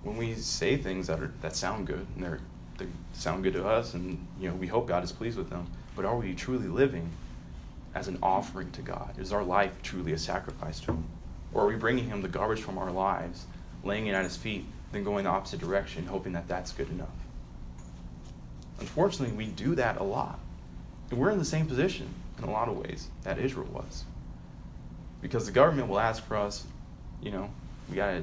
When 0.03 0.17
we 0.17 0.35
say 0.35 0.77
things 0.77 1.07
that 1.07 1.21
are 1.21 1.33
that 1.43 1.55
sound 1.55 1.87
good 1.87 2.07
and 2.15 2.25
they're 2.25 2.41
they 2.79 2.87
sound 3.13 3.45
good 3.45 3.53
to 3.53 3.67
us 3.67 3.93
and 3.93 4.27
you 4.41 4.49
know 4.49 4.55
we 4.55 4.67
hope 4.67 4.89
God 4.89 5.05
is 5.05 5.13
pleased 5.13 5.37
with 5.37 5.51
them, 5.51 5.67
but 5.95 6.05
are 6.05 6.17
we 6.17 6.35
truly 6.35 6.67
living 6.67 7.11
as 7.95 8.09
an 8.09 8.19
offering 8.23 8.71
to 8.73 8.83
God? 8.83 9.15
Is 9.19 9.33
our 9.33 9.45
life 9.45 9.73
truly 9.83 10.13
a 10.13 10.19
sacrifice 10.19 10.81
to 10.81 10.93
him? 10.93 11.05
Or 11.53 11.65
are 11.65 11.67
we 11.67 11.77
bringing 11.77 12.09
him 12.09 12.23
the 12.23 12.29
garbage 12.29 12.61
from 12.61 12.79
our 12.79 12.91
lives, 12.91 13.47
laying 13.83 14.07
it 14.07 14.13
at 14.13 14.25
his 14.25 14.37
feet, 14.37 14.67
then 14.93 15.05
going 15.05 15.25
the 15.25 15.31
opposite 15.31 15.61
direction, 15.61 16.07
hoping 16.07 16.33
that 16.33 16.49
that's 16.49 16.73
good 16.73 16.91
enough? 16.91 17.09
Unfortunately, 18.79 19.37
we 19.37 19.47
do 19.47 19.75
that 19.75 19.99
a 19.99 20.03
lot. 20.05 20.39
And 21.11 21.19
we're 21.19 21.31
in 21.31 21.39
the 21.39 21.45
same 21.45 21.67
position 21.67 22.09
in 22.39 22.45
a 22.45 22.51
lot 22.51 22.69
of 22.69 22.77
ways 22.77 23.09
that 23.25 23.39
Israel 23.39 23.69
was 23.73 24.05
because 25.21 25.47
the 25.47 25.53
government 25.53 25.89
will 25.89 26.01
ask 26.01 26.25
for 26.25 26.37
us, 26.37 26.67
you 27.23 27.31
know, 27.31 27.51
we 27.89 27.97
gotta, 27.97 28.23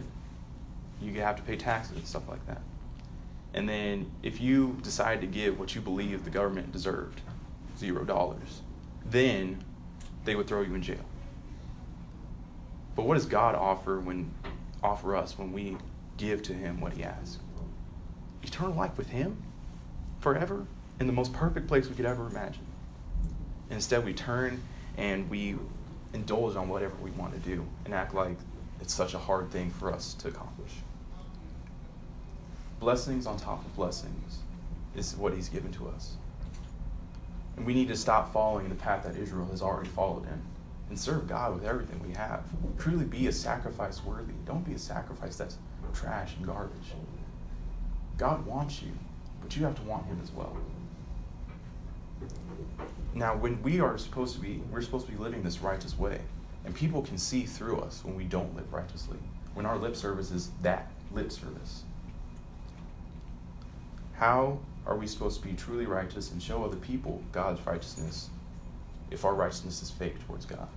you 1.01 1.13
have 1.21 1.35
to 1.35 1.43
pay 1.43 1.55
taxes 1.55 1.97
and 1.97 2.07
stuff 2.07 2.27
like 2.27 2.45
that. 2.47 2.61
And 3.53 3.67
then 3.67 4.09
if 4.23 4.41
you 4.41 4.77
decide 4.81 5.21
to 5.21 5.27
give 5.27 5.59
what 5.59 5.75
you 5.75 5.81
believe 5.81 6.23
the 6.23 6.29
government 6.29 6.71
deserved, 6.71 7.21
zero 7.77 8.03
dollars, 8.03 8.61
then 9.05 9.63
they 10.25 10.35
would 10.35 10.47
throw 10.47 10.61
you 10.61 10.73
in 10.75 10.81
jail. 10.81 11.05
But 12.97 13.05
what 13.05 13.13
does 13.13 13.27
God 13.27 13.53
offer 13.53 13.99
when 13.99 14.31
offer 14.83 15.15
us 15.15 15.37
when 15.37 15.53
we 15.53 15.77
give 16.17 16.41
to 16.43 16.53
him 16.53 16.81
what 16.81 16.93
he 16.93 17.03
asks? 17.03 17.37
Eternal 18.41 18.73
life 18.73 18.97
with 18.97 19.09
him 19.09 19.37
forever 20.19 20.65
in 20.99 21.05
the 21.05 21.13
most 21.13 21.31
perfect 21.31 21.67
place 21.67 21.87
we 21.87 21.95
could 21.95 22.07
ever 22.07 22.25
imagine. 22.25 22.65
Instead 23.69 24.03
we 24.03 24.13
turn 24.13 24.63
and 24.97 25.29
we 25.29 25.55
indulge 26.13 26.55
on 26.55 26.69
whatever 26.69 26.95
we 26.95 27.11
want 27.11 27.33
to 27.33 27.39
do 27.39 27.67
and 27.85 27.93
act 27.93 28.15
like 28.15 28.35
it's 28.81 28.95
such 28.95 29.13
a 29.13 29.19
hard 29.19 29.51
thing 29.51 29.69
for 29.69 29.93
us 29.93 30.15
to 30.15 30.29
accomplish. 30.29 30.71
Blessings 32.79 33.27
on 33.27 33.37
top 33.37 33.63
of 33.63 33.75
blessings 33.75 34.39
is 34.95 35.15
what 35.15 35.35
he's 35.35 35.49
given 35.49 35.71
to 35.73 35.87
us. 35.89 36.15
And 37.57 37.65
we 37.65 37.75
need 37.75 37.89
to 37.89 37.95
stop 37.95 38.33
following 38.33 38.69
the 38.69 38.75
path 38.75 39.03
that 39.03 39.15
Israel 39.17 39.47
has 39.51 39.61
already 39.61 39.89
followed 39.89 40.23
in 40.23 40.41
and 40.89 40.97
serve 40.97 41.27
God 41.27 41.53
with 41.53 41.65
everything 41.65 42.01
we 42.05 42.13
have. 42.13 42.45
Truly 42.77 43.05
be 43.05 43.27
a 43.27 43.31
sacrifice 43.31 44.03
worthy. 44.03 44.33
Don't 44.45 44.65
be 44.65 44.73
a 44.73 44.79
sacrifice 44.79 45.35
that's 45.35 45.57
trash 45.93 46.35
and 46.37 46.45
garbage. 46.45 46.93
God 48.17 48.45
wants 48.45 48.81
you, 48.81 48.91
but 49.41 49.55
you 49.55 49.63
have 49.65 49.75
to 49.75 49.81
want 49.83 50.05
him 50.05 50.19
as 50.23 50.31
well. 50.31 50.55
Now, 53.13 53.35
when 53.35 53.61
we 53.63 53.79
are 53.79 53.97
supposed 53.97 54.35
to 54.35 54.41
be, 54.41 54.61
we're 54.71 54.81
supposed 54.81 55.05
to 55.07 55.11
be 55.11 55.17
living 55.17 55.43
this 55.43 55.59
righteous 55.59 55.97
way. 55.97 56.19
And 56.65 56.75
people 56.75 57.01
can 57.01 57.17
see 57.17 57.45
through 57.45 57.79
us 57.79 58.03
when 58.03 58.15
we 58.15 58.25
don't 58.25 58.55
live 58.55 58.71
righteously. 58.73 59.17
When 59.53 59.65
our 59.65 59.77
lip 59.77 59.95
service 59.95 60.31
is 60.31 60.51
that 60.61 60.91
lip 61.11 61.31
service. 61.31 61.83
How 64.13 64.59
are 64.85 64.95
we 64.95 65.07
supposed 65.07 65.41
to 65.41 65.47
be 65.47 65.53
truly 65.53 65.85
righteous 65.85 66.31
and 66.31 66.41
show 66.41 66.63
other 66.63 66.77
people 66.77 67.21
God's 67.31 67.65
righteousness 67.65 68.29
if 69.11 69.25
our 69.25 69.33
righteousness 69.33 69.81
is 69.81 69.89
fake 69.89 70.15
towards 70.25 70.45
God? 70.45 70.67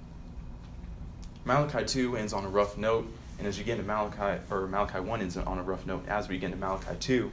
Malachi 1.44 1.84
2 1.84 2.16
ends 2.16 2.32
on 2.32 2.44
a 2.44 2.48
rough 2.48 2.76
note, 2.76 3.10
and 3.38 3.46
as 3.46 3.58
you 3.58 3.64
get 3.64 3.78
into 3.78 3.86
Malachi, 3.86 4.42
or 4.50 4.66
Malachi 4.66 5.00
1 5.00 5.20
ends 5.20 5.36
on 5.36 5.58
a 5.58 5.62
rough 5.62 5.86
note, 5.86 6.06
as 6.08 6.28
we 6.28 6.38
get 6.38 6.46
into 6.46 6.58
Malachi 6.58 6.94
2, 6.98 7.30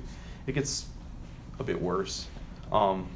it 0.48 0.54
gets 0.54 0.88
a 1.60 1.64
bit 1.64 1.82
worse. 1.82 2.28
Um, 2.72 3.08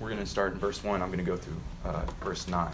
we're 0.00 0.08
going 0.08 0.20
to 0.20 0.26
start 0.26 0.52
in 0.52 0.58
verse 0.58 0.82
1. 0.82 1.02
I'm 1.02 1.08
going 1.08 1.18
to 1.18 1.24
go 1.24 1.36
through 1.36 1.60
uh, 1.84 2.04
verse 2.22 2.48
9. 2.48 2.72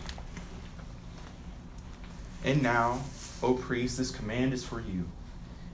And 2.45 2.63
now, 2.63 3.01
O 3.43 3.55
priest, 3.55 3.99
this 3.99 4.11
command 4.11 4.53
is 4.53 4.65
for 4.65 4.81
you. 4.81 5.07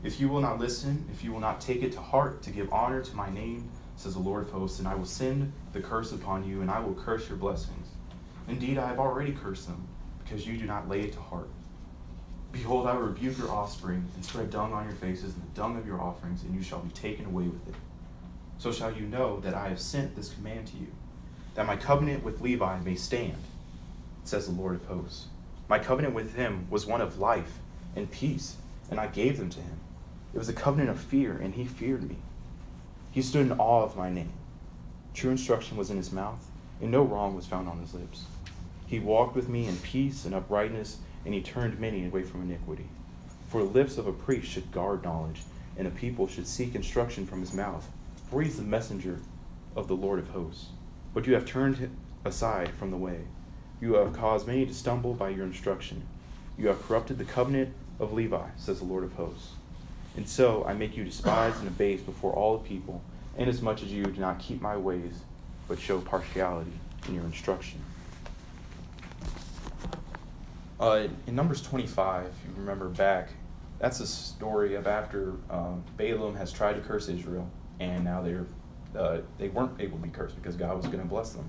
If 0.05 0.21
you 0.21 0.29
will 0.29 0.41
not 0.41 0.59
listen, 0.59 1.07
if 1.13 1.25
you 1.25 1.33
will 1.33 1.41
not 1.41 1.61
take 1.61 1.83
it 1.83 1.93
to 1.93 2.01
heart 2.01 2.43
to 2.43 2.51
give 2.51 2.73
honor 2.73 3.03
to 3.03 3.17
my 3.17 3.31
name, 3.31 3.69
says 3.97 4.15
the 4.15 4.21
Lord 4.21 4.45
of 4.45 4.51
hosts, 4.51 4.79
and 4.79 4.87
I 4.87 4.95
will 4.95 5.07
send 5.07 5.53
the 5.73 5.81
curse 5.81 6.13
upon 6.13 6.49
you, 6.49 6.61
and 6.61 6.71
I 6.71 6.79
will 6.81 6.95
curse 6.95 7.29
your 7.29 7.37
blessings. 7.37 7.88
Indeed, 8.49 8.79
I 8.79 8.89
have 8.89 8.99
already 8.99 9.33
cursed 9.33 9.67
them, 9.67 9.87
because 10.25 10.47
you 10.47 10.57
do 10.57 10.65
not 10.65 10.89
lay 10.89 11.03
it 11.03 11.13
to 11.13 11.21
heart. 11.21 11.49
Behold, 12.51 12.87
I 12.87 12.95
will 12.95 13.03
rebuke 13.03 13.39
your 13.39 13.51
offspring, 13.51 14.07
and 14.15 14.25
spread 14.25 14.51
dung 14.51 14.73
on 14.73 14.85
your 14.85 14.95
faces, 14.95 15.35
and 15.35 15.43
the 15.43 15.55
dung 15.55 15.77
of 15.77 15.87
your 15.87 16.01
offerings, 16.01 16.43
and 16.43 16.55
you 16.55 16.63
shall 16.63 16.81
be 16.81 16.91
taken 16.91 17.27
away 17.27 17.45
with 17.45 17.69
it. 17.69 17.75
So 18.59 18.73
shall 18.73 18.93
you 18.93 19.07
know 19.07 19.39
that 19.41 19.55
I 19.55 19.69
have 19.69 19.81
sent 19.81 20.17
this 20.17 20.31
command 20.31 20.67
to 20.69 20.77
you 20.79 20.89
that 21.59 21.67
my 21.67 21.75
covenant 21.75 22.23
with 22.23 22.41
Levi 22.41 22.79
may 22.81 22.95
stand, 22.95 23.37
says 24.23 24.47
the 24.47 24.53
Lord 24.53 24.77
of 24.77 24.85
hosts. 24.85 25.27
My 25.69 25.81
covenant 25.81 26.15
with 26.15 26.37
him 26.37 26.69
was 26.71 26.87
one 26.87 27.01
of 27.01 27.19
life 27.19 27.59
and 27.97 28.09
peace, 28.09 28.57
and 28.91 29.01
I 29.01 29.09
gave 29.09 29.39
them 29.39 29.51
to 29.51 29.61
him. 29.61 29.77
It 30.33 30.39
was 30.39 30.49
a 30.49 30.53
covenant 30.53 30.91
of 30.91 31.01
fear, 31.01 31.37
and 31.37 31.55
he 31.55 31.65
feared 31.65 32.09
me. 32.09 32.15
He 33.11 33.23
stood 33.23 33.47
in 33.47 33.59
awe 33.59 33.83
of 33.83 33.97
my 33.97 34.09
name. 34.09 34.33
True 35.15 35.33
instruction 35.33 35.77
was 35.77 35.91
in 35.91 35.97
his 35.97 36.13
mouth, 36.13 36.49
and 36.81 36.93
no 36.93 37.03
wrong 37.03 37.35
was 37.35 37.45
found 37.45 37.69
on 37.69 37.81
his 37.81 37.93
lips. 37.93 38.23
He 38.89 38.99
walked 38.99 39.37
with 39.37 39.51
me 39.51 39.67
in 39.67 39.77
peace 39.77 40.25
and 40.25 40.35
uprightness, 40.35 40.97
and 41.27 41.35
he 41.35 41.43
turned 41.43 41.79
many 41.79 42.07
away 42.07 42.23
from 42.23 42.41
iniquity. 42.41 42.87
For 43.49 43.63
the 43.63 43.69
lips 43.69 43.99
of 43.99 44.07
a 44.07 44.13
priest 44.13 44.51
should 44.51 44.73
guard 44.73 45.05
knowledge, 45.05 45.43
and 45.77 45.87
a 45.87 45.91
people 45.91 46.27
should 46.27 46.47
seek 46.47 46.75
instruction 46.75 47.27
from 47.27 47.41
his 47.41 47.53
mouth. 47.53 47.87
For 48.31 48.41
he 48.41 48.49
is 48.49 48.57
the 48.57 48.63
messenger 48.63 49.21
of 49.77 49.89
the 49.89 49.95
Lord 49.95 50.19
of 50.19 50.31
hosts. 50.31 50.69
But 51.13 51.27
you 51.27 51.35
have 51.35 51.45
turned 51.45 51.95
aside 52.25 52.71
from 52.71 52.91
the 52.91 52.97
way. 52.97 53.21
You 53.79 53.95
have 53.95 54.15
caused 54.15 54.47
many 54.47 54.65
to 54.65 54.73
stumble 54.73 55.13
by 55.13 55.29
your 55.29 55.45
instruction. 55.45 56.03
You 56.57 56.69
have 56.69 56.83
corrupted 56.83 57.19
the 57.19 57.25
covenant 57.27 57.75
of 58.01 58.15
Levi, 58.15 58.49
says 58.57 58.79
the 58.79 58.87
Lord 58.87 59.05
of 59.05 59.13
hosts. 59.13 59.53
And 60.17 60.27
so 60.27 60.65
I 60.65 60.73
make 60.73 60.97
you 60.97 61.05
despised 61.05 61.59
and 61.59 61.69
abased 61.69 62.07
before 62.07 62.33
all 62.33 62.57
the 62.57 62.67
people, 62.67 63.03
inasmuch 63.37 63.83
as 63.83 63.93
you 63.93 64.05
do 64.05 64.21
not 64.21 64.39
keep 64.39 64.63
my 64.63 64.79
ways, 64.79 65.21
but 65.69 65.79
show 65.79 66.01
partiality 66.01 66.73
in 67.07 67.15
your 67.15 67.25
instruction. 67.25 67.85
Uh, 70.81 71.09
in 71.27 71.35
Numbers 71.35 71.61
25, 71.63 72.27
if 72.27 72.33
you 72.47 72.55
remember 72.57 72.89
back, 72.89 73.31
that's 73.81 73.99
a 73.99 74.07
story 74.07 74.77
of 74.77 74.87
after 74.87 75.35
um, 75.51 75.83
Balaam 75.97 76.37
has 76.37 76.53
tried 76.53 76.75
to 76.75 76.81
curse 76.81 77.09
Israel, 77.09 77.51
and 77.81 78.05
now 78.05 78.23
they're 78.23 78.47
uh, 78.97 79.19
they 79.39 79.49
weren't 79.49 79.81
able 79.81 79.99
to 79.99 80.03
be 80.05 80.09
cursed 80.09 80.37
because 80.37 80.57
God 80.57 80.77
was 80.77 80.87
going 80.87 81.01
to 81.01 81.05
bless 81.05 81.31
them. 81.31 81.49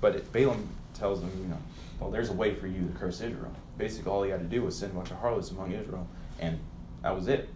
But 0.00 0.16
it, 0.16 0.32
Balaam 0.32 0.68
tells 0.94 1.20
them, 1.20 1.30
you 1.40 1.48
know, 1.48 1.58
well, 2.00 2.10
there's 2.10 2.30
a 2.30 2.32
way 2.32 2.54
for 2.54 2.66
you 2.66 2.86
to 2.86 2.98
curse 2.98 3.20
Israel. 3.20 3.52
Basically, 3.78 4.10
all 4.10 4.22
he 4.22 4.30
had 4.30 4.40
to 4.40 4.46
do 4.46 4.62
was 4.62 4.76
send 4.76 4.92
a 4.92 4.94
bunch 4.94 5.10
of 5.10 5.18
harlots 5.18 5.50
among 5.50 5.72
Israel, 5.72 6.06
and 6.38 6.58
that 7.02 7.14
was 7.14 7.28
it. 7.28 7.48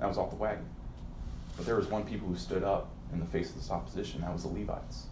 That 0.00 0.08
was 0.08 0.18
off 0.18 0.30
the 0.30 0.36
wagon. 0.36 0.64
But 1.56 1.66
there 1.66 1.76
was 1.76 1.86
one 1.88 2.04
people 2.04 2.26
who 2.26 2.36
stood 2.36 2.64
up 2.64 2.88
in 3.12 3.20
the 3.20 3.26
face 3.26 3.50
of 3.50 3.56
this 3.56 3.70
opposition. 3.70 4.22
That 4.22 4.32
was 4.32 4.42
the 4.42 4.48
Levites, 4.48 5.06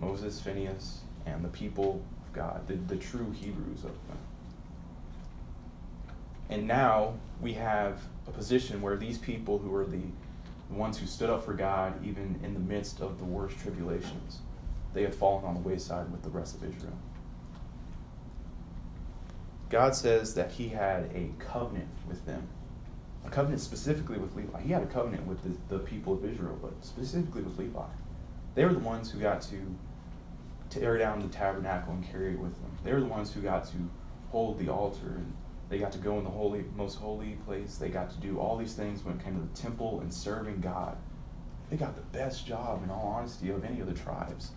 Moses, 0.00 0.40
Phinehas, 0.40 1.00
and 1.26 1.44
the 1.44 1.48
people 1.48 2.02
of 2.26 2.32
God, 2.32 2.66
the, 2.66 2.74
the 2.74 2.96
true 2.96 3.30
Hebrews 3.30 3.84
of 3.84 3.92
them. 4.08 4.18
And 6.52 6.68
now 6.68 7.14
we 7.40 7.54
have 7.54 8.02
a 8.28 8.30
position 8.30 8.82
where 8.82 8.98
these 8.98 9.16
people 9.16 9.56
who 9.56 9.74
are 9.74 9.86
the 9.86 10.02
ones 10.68 10.98
who 10.98 11.06
stood 11.06 11.30
up 11.30 11.46
for 11.46 11.54
God, 11.54 11.94
even 12.04 12.38
in 12.44 12.52
the 12.52 12.60
midst 12.60 13.00
of 13.00 13.18
the 13.18 13.24
worst 13.24 13.58
tribulations, 13.58 14.40
they 14.92 15.02
have 15.02 15.14
fallen 15.14 15.46
on 15.46 15.54
the 15.54 15.60
wayside 15.60 16.12
with 16.12 16.22
the 16.22 16.28
rest 16.28 16.54
of 16.54 16.64
Israel. 16.64 16.92
God 19.70 19.94
says 19.94 20.34
that 20.34 20.52
He 20.52 20.68
had 20.68 21.04
a 21.14 21.30
covenant 21.38 21.88
with 22.06 22.26
them, 22.26 22.46
a 23.24 23.30
covenant 23.30 23.62
specifically 23.62 24.18
with 24.18 24.36
Levi. 24.36 24.60
He 24.60 24.72
had 24.72 24.82
a 24.82 24.86
covenant 24.86 25.26
with 25.26 25.42
the, 25.42 25.78
the 25.78 25.82
people 25.82 26.12
of 26.12 26.22
Israel, 26.22 26.58
but 26.60 26.72
specifically 26.84 27.40
with 27.40 27.58
Levi. 27.58 27.80
They 28.54 28.66
were 28.66 28.74
the 28.74 28.78
ones 28.78 29.10
who 29.10 29.20
got 29.20 29.40
to 29.40 29.56
tear 30.68 30.98
down 30.98 31.20
the 31.20 31.28
tabernacle 31.28 31.94
and 31.94 32.06
carry 32.06 32.32
it 32.32 32.38
with 32.38 32.52
them. 32.60 32.72
They 32.84 32.92
were 32.92 33.00
the 33.00 33.06
ones 33.06 33.32
who 33.32 33.40
got 33.40 33.64
to 33.68 33.76
hold 34.30 34.58
the 34.58 34.68
altar 34.68 35.14
and 35.16 35.32
they 35.72 35.78
got 35.78 35.92
to 35.92 35.98
go 35.98 36.18
in 36.18 36.24
the 36.24 36.30
holy, 36.30 36.66
most 36.76 36.98
holy 36.98 37.38
place. 37.46 37.76
They 37.76 37.88
got 37.88 38.10
to 38.10 38.16
do 38.18 38.38
all 38.38 38.58
these 38.58 38.74
things 38.74 39.02
when 39.02 39.16
it 39.16 39.24
came 39.24 39.36
to 39.36 39.40
the 39.40 39.58
temple 39.58 40.00
and 40.00 40.12
serving 40.12 40.60
God. 40.60 40.98
They 41.70 41.78
got 41.78 41.94
the 41.94 42.02
best 42.18 42.46
job, 42.46 42.84
in 42.84 42.90
all 42.90 43.14
honesty, 43.16 43.48
of 43.48 43.64
any 43.64 43.80
of 43.80 43.86
the 43.86 43.94
tribes. 43.94 44.50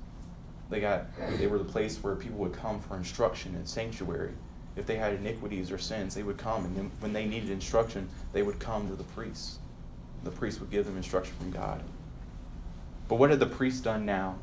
They 0.69 0.81
got 0.81 1.05
they 1.37 1.47
were 1.47 1.57
the 1.57 1.63
place 1.63 2.03
where 2.03 2.17
people 2.17 2.39
would 2.39 2.51
come 2.51 2.81
for 2.81 2.97
instruction 2.97 3.55
and 3.55 3.65
sanctuary. 3.65 4.33
If 4.75 4.87
they 4.87 4.97
had 4.97 5.13
iniquities 5.13 5.71
or 5.71 5.77
sins, 5.77 6.15
they 6.15 6.23
would 6.23 6.37
come, 6.37 6.65
and 6.65 6.75
then 6.75 6.91
when 6.99 7.13
they 7.13 7.25
needed 7.25 7.49
instruction, 7.49 8.09
they 8.33 8.43
would 8.43 8.59
come 8.59 8.89
to 8.89 8.95
the 8.95 9.05
priests. 9.05 9.59
The 10.25 10.31
priest 10.31 10.59
would 10.59 10.69
give 10.69 10.85
them 10.85 10.97
instruction 10.97 11.33
from 11.39 11.51
God. 11.51 11.81
But 13.07 13.15
what 13.19 13.29
had 13.29 13.39
the 13.39 13.45
priests 13.45 13.79
done 13.79 14.05
now? 14.05 14.35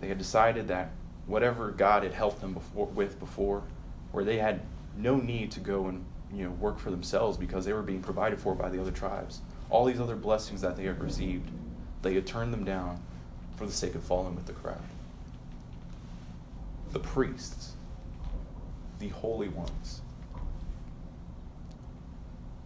They 0.00 0.06
had 0.06 0.18
decided 0.18 0.68
that 0.68 0.92
whatever 1.26 1.72
God 1.72 2.04
had 2.04 2.14
helped 2.14 2.40
them 2.40 2.54
before, 2.54 2.86
with 2.86 3.18
before, 3.18 3.64
where 4.12 4.22
they 4.22 4.38
had 4.38 4.60
no 4.96 5.16
need 5.16 5.50
to 5.52 5.60
go 5.60 5.86
and 5.86 6.04
you 6.32 6.44
know 6.44 6.50
work 6.52 6.78
for 6.78 6.90
themselves 6.90 7.36
because 7.36 7.64
they 7.64 7.72
were 7.72 7.82
being 7.82 8.02
provided 8.02 8.40
for 8.40 8.54
by 8.54 8.68
the 8.68 8.80
other 8.80 8.90
tribes. 8.90 9.40
All 9.68 9.84
these 9.84 10.00
other 10.00 10.16
blessings 10.16 10.60
that 10.62 10.76
they 10.76 10.84
had 10.84 11.00
received, 11.00 11.50
they 12.02 12.14
had 12.14 12.26
turned 12.26 12.52
them 12.52 12.64
down 12.64 13.00
for 13.56 13.66
the 13.66 13.72
sake 13.72 13.94
of 13.94 14.02
falling 14.02 14.34
with 14.34 14.46
the 14.46 14.52
crowd. 14.52 14.80
The 16.92 16.98
priests, 16.98 17.74
the 18.98 19.08
holy 19.08 19.48
ones. 19.48 20.00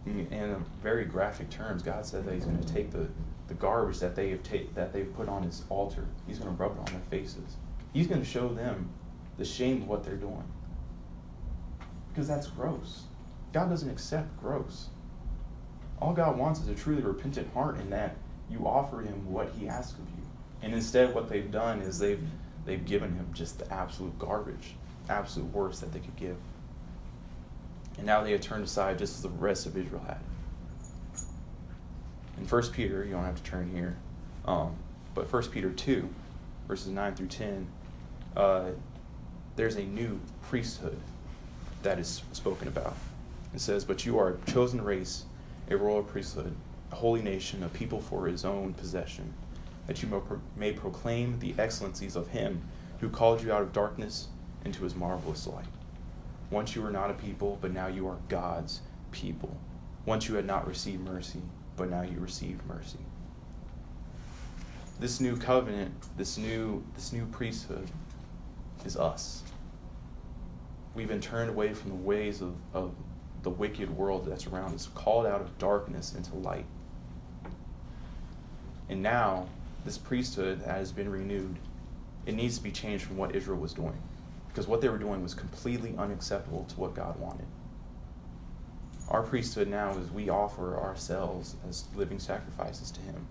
In 0.05 0.63
very 0.83 1.05
graphic 1.05 1.49
terms, 1.49 1.81
God 1.81 2.05
said 2.05 2.25
that 2.25 2.33
He's 2.33 2.45
going 2.45 2.63
to 2.63 2.73
take 2.73 2.91
the, 2.91 3.07
the 3.47 3.55
garbage 3.55 3.99
that 3.99 4.15
they 4.15 4.29
have 4.29 4.43
ta- 4.43 4.69
that 4.75 4.93
they've 4.93 5.11
put 5.15 5.27
on 5.27 5.43
His 5.43 5.63
altar. 5.69 6.05
He's 6.27 6.37
going 6.37 6.55
to 6.55 6.61
rub 6.61 6.73
it 6.73 6.79
on 6.79 6.85
their 6.85 7.01
faces. 7.09 7.57
He's 7.93 8.07
going 8.07 8.21
to 8.21 8.27
show 8.27 8.49
them 8.49 8.89
the 9.37 9.45
shame 9.45 9.83
of 9.83 9.87
what 9.87 10.03
they're 10.03 10.15
doing 10.15 10.43
because 12.15 12.29
that's 12.29 12.47
gross. 12.47 13.03
God 13.51 13.69
doesn't 13.69 13.89
accept 13.89 14.39
gross. 14.39 14.87
All 16.01 16.13
God 16.13 16.37
wants 16.37 16.61
is 16.61 16.69
a 16.69 16.75
truly 16.75 17.01
repentant 17.01 17.53
heart 17.53 17.77
in 17.77 17.89
that 17.89 18.15
you 18.49 18.65
offer 18.65 19.01
him 19.01 19.29
what 19.29 19.51
he 19.59 19.67
asks 19.67 19.99
of 19.99 19.99
you. 19.99 20.23
And 20.61 20.73
instead 20.73 21.13
what 21.13 21.27
they've 21.27 21.51
done 21.51 21.81
is 21.81 21.99
they've 21.99 22.23
they've 22.65 22.85
given 22.85 23.13
him 23.13 23.27
just 23.33 23.59
the 23.59 23.71
absolute 23.71 24.17
garbage, 24.17 24.75
absolute 25.09 25.51
worst 25.51 25.81
that 25.81 25.91
they 25.91 25.99
could 25.99 26.15
give. 26.15 26.37
And 27.97 28.05
now 28.05 28.23
they 28.23 28.31
have 28.31 28.41
turned 28.41 28.63
aside 28.63 28.97
just 28.97 29.17
as 29.17 29.21
the 29.21 29.29
rest 29.29 29.65
of 29.65 29.77
Israel 29.77 30.03
had. 30.07 30.19
In 32.37 32.47
1 32.47 32.63
Peter, 32.71 33.03
you 33.03 33.11
don't 33.11 33.23
have 33.23 33.35
to 33.35 33.43
turn 33.43 33.71
here, 33.73 33.97
um, 34.45 34.75
but 35.13 35.31
1 35.31 35.43
Peter 35.47 35.71
2, 35.71 36.09
verses 36.67 36.87
9 36.87 37.15
through 37.15 37.27
10, 37.27 37.67
uh, 38.35 38.69
there's 39.55 39.75
a 39.75 39.83
new 39.83 40.19
priesthood 40.41 40.99
that 41.85 41.99
is 41.99 42.23
spoken 42.33 42.67
about. 42.67 42.97
It 43.53 43.61
says, 43.61 43.85
But 43.85 44.05
you 44.05 44.19
are 44.19 44.29
a 44.29 44.51
chosen 44.51 44.83
race, 44.83 45.25
a 45.69 45.77
royal 45.77 46.03
priesthood, 46.03 46.53
a 46.91 46.95
holy 46.95 47.21
nation, 47.21 47.63
a 47.63 47.69
people 47.69 48.01
for 48.01 48.27
his 48.27 48.43
own 48.43 48.73
possession, 48.73 49.33
that 49.87 50.01
you 50.01 50.23
may 50.57 50.73
proclaim 50.73 51.39
the 51.39 51.53
excellencies 51.57 52.15
of 52.15 52.27
him 52.29 52.61
who 52.99 53.09
called 53.09 53.41
you 53.41 53.53
out 53.53 53.61
of 53.61 53.71
darkness 53.71 54.27
into 54.65 54.83
his 54.83 54.95
marvelous 54.95 55.47
light. 55.47 55.65
Once 56.49 56.75
you 56.75 56.81
were 56.81 56.91
not 56.91 57.11
a 57.11 57.13
people, 57.13 57.57
but 57.61 57.71
now 57.71 57.87
you 57.87 58.07
are 58.07 58.17
God's 58.29 58.81
people. 59.11 59.55
Once 60.05 60.27
you 60.27 60.35
had 60.35 60.45
not 60.45 60.67
received 60.67 61.03
mercy, 61.03 61.41
but 61.77 61.89
now 61.89 62.01
you 62.01 62.19
receive 62.19 62.65
mercy. 62.65 62.99
This 64.99 65.19
new 65.19 65.37
covenant, 65.37 65.93
this 66.17 66.37
new, 66.37 66.83
this 66.95 67.13
new 67.13 67.25
priesthood 67.27 67.89
is 68.85 68.97
us 68.97 69.43
we've 70.95 71.07
been 71.07 71.21
turned 71.21 71.49
away 71.49 71.73
from 71.73 71.91
the 71.91 71.97
ways 71.97 72.41
of, 72.41 72.55
of 72.73 72.95
the 73.43 73.49
wicked 73.49 73.95
world 73.95 74.25
that's 74.25 74.47
around 74.47 74.73
us, 74.73 74.89
called 74.95 75.25
out 75.25 75.41
of 75.41 75.57
darkness 75.59 76.15
into 76.15 76.33
light. 76.35 76.65
And 78.89 79.03
now, 79.03 79.47
this 79.83 79.97
priesthood 79.97 80.61
that 80.61 80.69
has 80.69 80.91
been 80.91 81.09
renewed. 81.09 81.55
It 82.25 82.33
needs 82.33 82.57
to 82.57 82.63
be 82.63 82.71
changed 82.71 83.05
from 83.05 83.17
what 83.17 83.35
Israel 83.35 83.59
was 83.59 83.73
doing. 83.73 83.97
Because 84.47 84.67
what 84.67 84.81
they 84.81 84.89
were 84.89 84.97
doing 84.97 85.21
was 85.21 85.33
completely 85.33 85.93
unacceptable 85.97 86.65
to 86.69 86.79
what 86.79 86.95
God 86.95 87.19
wanted. 87.19 87.45
Our 89.09 89.21
priesthood 89.21 89.67
now 89.67 89.91
is 89.91 90.09
we 90.09 90.29
offer 90.29 90.79
ourselves 90.79 91.55
as 91.69 91.85
living 91.95 92.17
sacrifices 92.17 92.89
to 92.91 93.01
Him. 93.01 93.27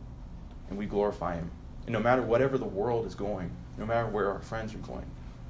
And 0.69 0.79
we 0.79 0.87
glorify 0.87 1.37
Him. 1.37 1.51
And 1.87 1.93
no 1.93 1.99
matter 1.99 2.23
whatever 2.23 2.57
the 2.57 2.65
world 2.65 3.05
is 3.07 3.15
going, 3.15 3.51
no 3.77 3.85
matter 3.85 4.07
where 4.07 4.31
our 4.31 4.41
friends 4.41 4.75
are 4.75 4.79
going, 4.79 5.07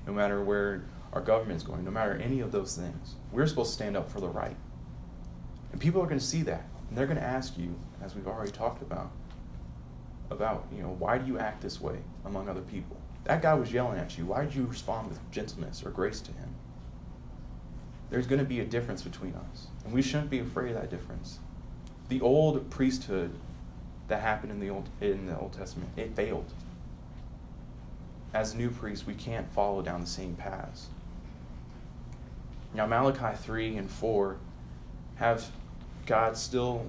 no 0.07 0.13
matter 0.13 0.43
where 0.43 0.85
our 1.15 1.21
government 1.21 1.57
is 1.57 1.63
going, 1.63 1.85
no 1.85 1.93
matter 1.93 2.17
any 2.17 2.41
of 2.41 2.51
those 2.51 2.77
things. 2.77 3.15
We're 3.33 3.47
supposed 3.47 3.71
to 3.71 3.75
stand 3.75 3.97
up 3.97 4.11
for 4.11 4.21
the 4.21 4.29
right. 4.29 4.57
And 5.71 5.81
people 5.81 6.03
are 6.03 6.07
going 6.07 6.19
to 6.19 6.25
see 6.25 6.43
that. 6.43 6.67
And 6.89 6.99
they're 6.99 7.07
going 7.07 7.19
to 7.19 7.25
ask 7.25 7.57
you, 7.57 7.75
as 8.03 8.15
we've 8.15 8.27
already 8.27 8.51
talked 8.51 8.83
about, 8.83 9.11
about, 10.31 10.67
you 10.75 10.83
know, 10.83 10.97
why 10.99 11.19
do 11.19 11.27
you 11.27 11.39
act 11.39 11.63
this 11.63 11.81
way 11.81 11.99
among 12.25 12.49
other 12.49 12.63
people? 12.63 12.97
That 13.25 13.43
guy 13.43 13.55
was 13.55 13.73
yelling 13.73 13.99
at 13.99 14.19
you. 14.19 14.27
Why 14.27 14.45
did 14.45 14.55
you 14.55 14.67
respond 14.67 15.09
with 15.09 15.19
gentleness 15.31 15.85
or 15.85 15.91
grace 15.91 16.21
to 16.21 16.33
him? 16.33 16.55
There's 18.11 18.27
going 18.27 18.41
to 18.41 18.45
be 18.45 18.61
a 18.61 18.65
difference 18.65 19.03
between 19.03 19.35
us. 19.35 19.69
And 19.85 19.95
we 19.95 20.03
shouldn't 20.03 20.31
be 20.31 20.41
afraid 20.41 20.75
of 20.75 20.81
that 20.81 20.91
difference. 20.91 21.39
The 22.09 22.21
old 22.21 22.69
priesthood 22.71 23.33
that 24.09 24.21
happened 24.21 24.53
in 24.53 24.61
the 24.61 24.69
Old, 24.69 24.89
in 25.01 25.27
the 25.27 25.39
Old 25.39 25.53
Testament, 25.53 25.91
it 25.97 26.15
failed. 26.15 26.53
As 28.35 28.55
new 28.55 28.71
priests, 28.71 29.07
we 29.07 29.15
can't 29.15 29.51
follow 29.53 29.81
down 29.81 30.01
the 30.01 30.07
same 30.07 30.35
paths. 30.35 30.89
Now, 32.75 32.87
Malachi 32.87 33.37
3 33.37 33.77
and 33.77 33.89
4 33.89 34.37
have 35.17 35.49
God 36.07 36.37
still 36.37 36.87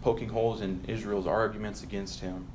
poking 0.00 0.28
holes 0.28 0.60
in 0.60 0.84
Israel's 0.86 1.26
arguments 1.26 1.82
against 1.82 2.20
him. 2.20 2.46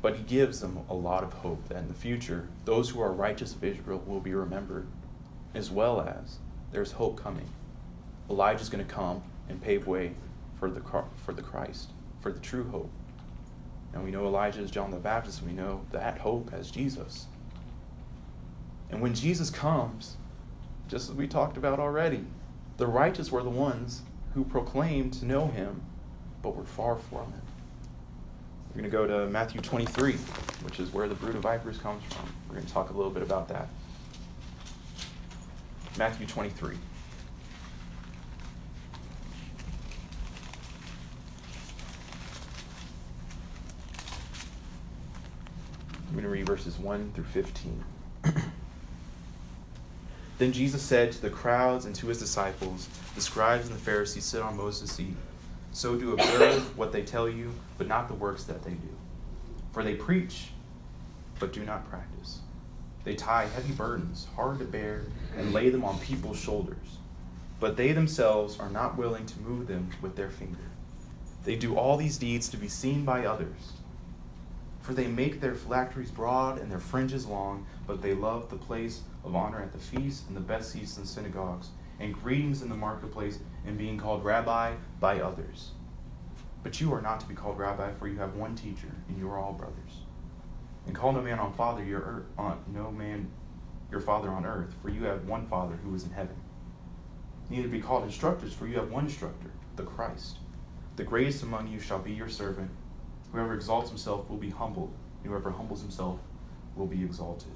But 0.00 0.16
he 0.16 0.24
gives 0.24 0.60
them 0.60 0.80
a 0.90 0.94
lot 0.94 1.22
of 1.22 1.32
hope 1.32 1.68
that 1.68 1.78
in 1.78 1.86
the 1.86 1.94
future, 1.94 2.48
those 2.64 2.90
who 2.90 3.00
are 3.00 3.12
righteous 3.12 3.54
of 3.54 3.62
Israel 3.62 4.02
will 4.04 4.20
be 4.20 4.34
remembered, 4.34 4.88
as 5.54 5.70
well 5.70 6.00
as 6.00 6.38
there's 6.72 6.92
hope 6.92 7.22
coming. 7.22 7.46
Elijah's 8.28 8.68
going 8.68 8.84
to 8.84 8.92
come 8.92 9.22
and 9.48 9.62
pave 9.62 9.86
way 9.86 10.12
for 10.58 10.70
the, 10.70 10.80
for 11.24 11.32
the 11.32 11.42
Christ, 11.42 11.90
for 12.20 12.32
the 12.32 12.40
true 12.40 12.68
hope. 12.70 12.90
And 13.92 14.02
we 14.02 14.10
know 14.10 14.26
Elijah 14.26 14.60
is 14.60 14.70
John 14.70 14.90
the 14.90 14.96
Baptist, 14.96 15.42
we 15.42 15.52
know 15.52 15.82
that 15.92 16.18
hope 16.18 16.50
as 16.52 16.70
Jesus. 16.70 17.26
And 18.90 19.00
when 19.00 19.14
Jesus 19.14 19.50
comes, 19.50 20.16
just 20.92 21.08
as 21.08 21.16
we 21.16 21.26
talked 21.26 21.56
about 21.56 21.80
already, 21.80 22.22
the 22.76 22.86
righteous 22.86 23.32
were 23.32 23.42
the 23.42 23.48
ones 23.48 24.02
who 24.34 24.44
proclaimed 24.44 25.10
to 25.14 25.24
know 25.24 25.46
him, 25.46 25.80
but 26.42 26.54
were 26.54 26.66
far 26.66 26.96
from 26.96 27.32
him. 27.32 27.40
We're 28.68 28.82
going 28.82 28.90
to 28.90 28.90
go 28.90 29.06
to 29.06 29.30
Matthew 29.30 29.62
23, 29.62 30.12
which 30.64 30.80
is 30.80 30.92
where 30.92 31.08
the 31.08 31.14
brood 31.14 31.34
of 31.34 31.40
vipers 31.40 31.78
comes 31.78 32.02
from. 32.12 32.28
We're 32.46 32.56
going 32.56 32.66
to 32.66 32.72
talk 32.74 32.90
a 32.90 32.92
little 32.92 33.10
bit 33.10 33.22
about 33.22 33.48
that. 33.48 33.68
Matthew 35.96 36.26
23. 36.26 36.76
I'm 45.96 46.12
going 46.12 46.24
to 46.24 46.28
read 46.28 46.44
verses 46.44 46.78
1 46.78 47.12
through 47.14 47.24
15. 47.24 47.84
then 50.42 50.52
Jesus 50.52 50.82
said 50.82 51.12
to 51.12 51.22
the 51.22 51.30
crowds 51.30 51.84
and 51.84 51.94
to 51.94 52.08
his 52.08 52.18
disciples, 52.18 52.88
The 53.14 53.20
scribes 53.20 53.68
and 53.68 53.76
the 53.76 53.80
Pharisees 53.80 54.24
sit 54.24 54.42
on 54.42 54.56
Moses' 54.56 54.90
seat. 54.90 55.14
So 55.70 55.94
do 55.94 56.14
observe 56.14 56.76
what 56.76 56.90
they 56.90 57.02
tell 57.02 57.28
you, 57.28 57.52
but 57.78 57.86
not 57.86 58.08
the 58.08 58.14
works 58.14 58.42
that 58.44 58.64
they 58.64 58.72
do. 58.72 58.88
For 59.72 59.84
they 59.84 59.94
preach, 59.94 60.48
but 61.38 61.52
do 61.52 61.64
not 61.64 61.88
practice. 61.88 62.40
They 63.04 63.14
tie 63.14 63.46
heavy 63.46 63.72
burdens, 63.72 64.26
hard 64.34 64.58
to 64.58 64.64
bear, 64.64 65.02
and 65.36 65.52
lay 65.52 65.70
them 65.70 65.84
on 65.84 66.00
people's 66.00 66.40
shoulders. 66.40 66.98
But 67.60 67.76
they 67.76 67.92
themselves 67.92 68.58
are 68.58 68.68
not 68.68 68.98
willing 68.98 69.26
to 69.26 69.40
move 69.40 69.68
them 69.68 69.90
with 70.00 70.16
their 70.16 70.30
finger. 70.30 70.58
They 71.44 71.54
do 71.54 71.76
all 71.76 71.96
these 71.96 72.18
deeds 72.18 72.48
to 72.48 72.56
be 72.56 72.68
seen 72.68 73.04
by 73.04 73.26
others. 73.26 73.74
For 74.82 74.94
they 74.94 75.06
make 75.06 75.40
their 75.40 75.54
phylacteries 75.54 76.10
broad 76.10 76.58
and 76.58 76.70
their 76.70 76.80
fringes 76.80 77.26
long, 77.26 77.66
but 77.86 78.02
they 78.02 78.14
love 78.14 78.50
the 78.50 78.56
place 78.56 79.02
of 79.24 79.34
honor 79.34 79.62
at 79.62 79.72
the 79.72 79.78
feast 79.78 80.28
and 80.28 80.36
the 80.36 80.40
best 80.40 80.72
seats 80.72 80.98
in 80.98 81.06
synagogues, 81.06 81.68
and 82.00 82.12
greetings 82.12 82.62
in 82.62 82.68
the 82.68 82.74
marketplace, 82.74 83.38
and 83.64 83.78
being 83.78 83.96
called 83.96 84.24
rabbi 84.24 84.74
by 84.98 85.20
others. 85.20 85.70
But 86.62 86.80
you 86.80 86.92
are 86.92 87.00
not 87.00 87.20
to 87.20 87.26
be 87.26 87.34
called 87.34 87.58
rabbi, 87.58 87.92
for 87.92 88.08
you 88.08 88.18
have 88.18 88.34
one 88.34 88.56
teacher, 88.56 88.92
and 89.08 89.18
you 89.18 89.30
are 89.30 89.38
all 89.38 89.52
brothers. 89.52 90.02
And 90.86 90.94
call 90.94 91.12
no 91.12 91.22
man 91.22 91.38
on 91.38 91.52
father 91.52 91.84
your 91.84 92.00
earth, 92.00 92.26
on 92.36 92.58
no 92.74 92.90
man 92.90 93.30
your 93.92 94.00
father 94.00 94.30
on 94.30 94.44
earth, 94.44 94.74
for 94.82 94.88
you 94.88 95.04
have 95.04 95.28
one 95.28 95.46
Father 95.46 95.76
who 95.84 95.94
is 95.94 96.04
in 96.04 96.10
heaven. 96.10 96.34
Neither 97.50 97.68
be 97.68 97.80
called 97.80 98.04
instructors, 98.04 98.54
for 98.54 98.66
you 98.66 98.76
have 98.76 98.90
one 98.90 99.04
instructor, 99.04 99.50
the 99.76 99.82
Christ. 99.82 100.38
The 100.96 101.04
greatest 101.04 101.42
among 101.42 101.68
you 101.68 101.78
shall 101.78 101.98
be 101.98 102.12
your 102.12 102.28
servant. 102.28 102.70
Whoever 103.32 103.54
exalts 103.54 103.88
himself 103.88 104.28
will 104.28 104.36
be 104.36 104.50
humbled, 104.50 104.92
and 105.22 105.32
whoever 105.32 105.50
humbles 105.50 105.80
himself 105.80 106.20
will 106.76 106.86
be 106.86 107.02
exalted. 107.02 107.52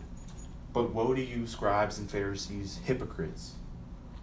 But 0.72 0.94
woe 0.94 1.12
to 1.12 1.22
you, 1.22 1.46
scribes 1.46 1.98
and 1.98 2.10
Pharisees, 2.10 2.80
hypocrites, 2.84 3.54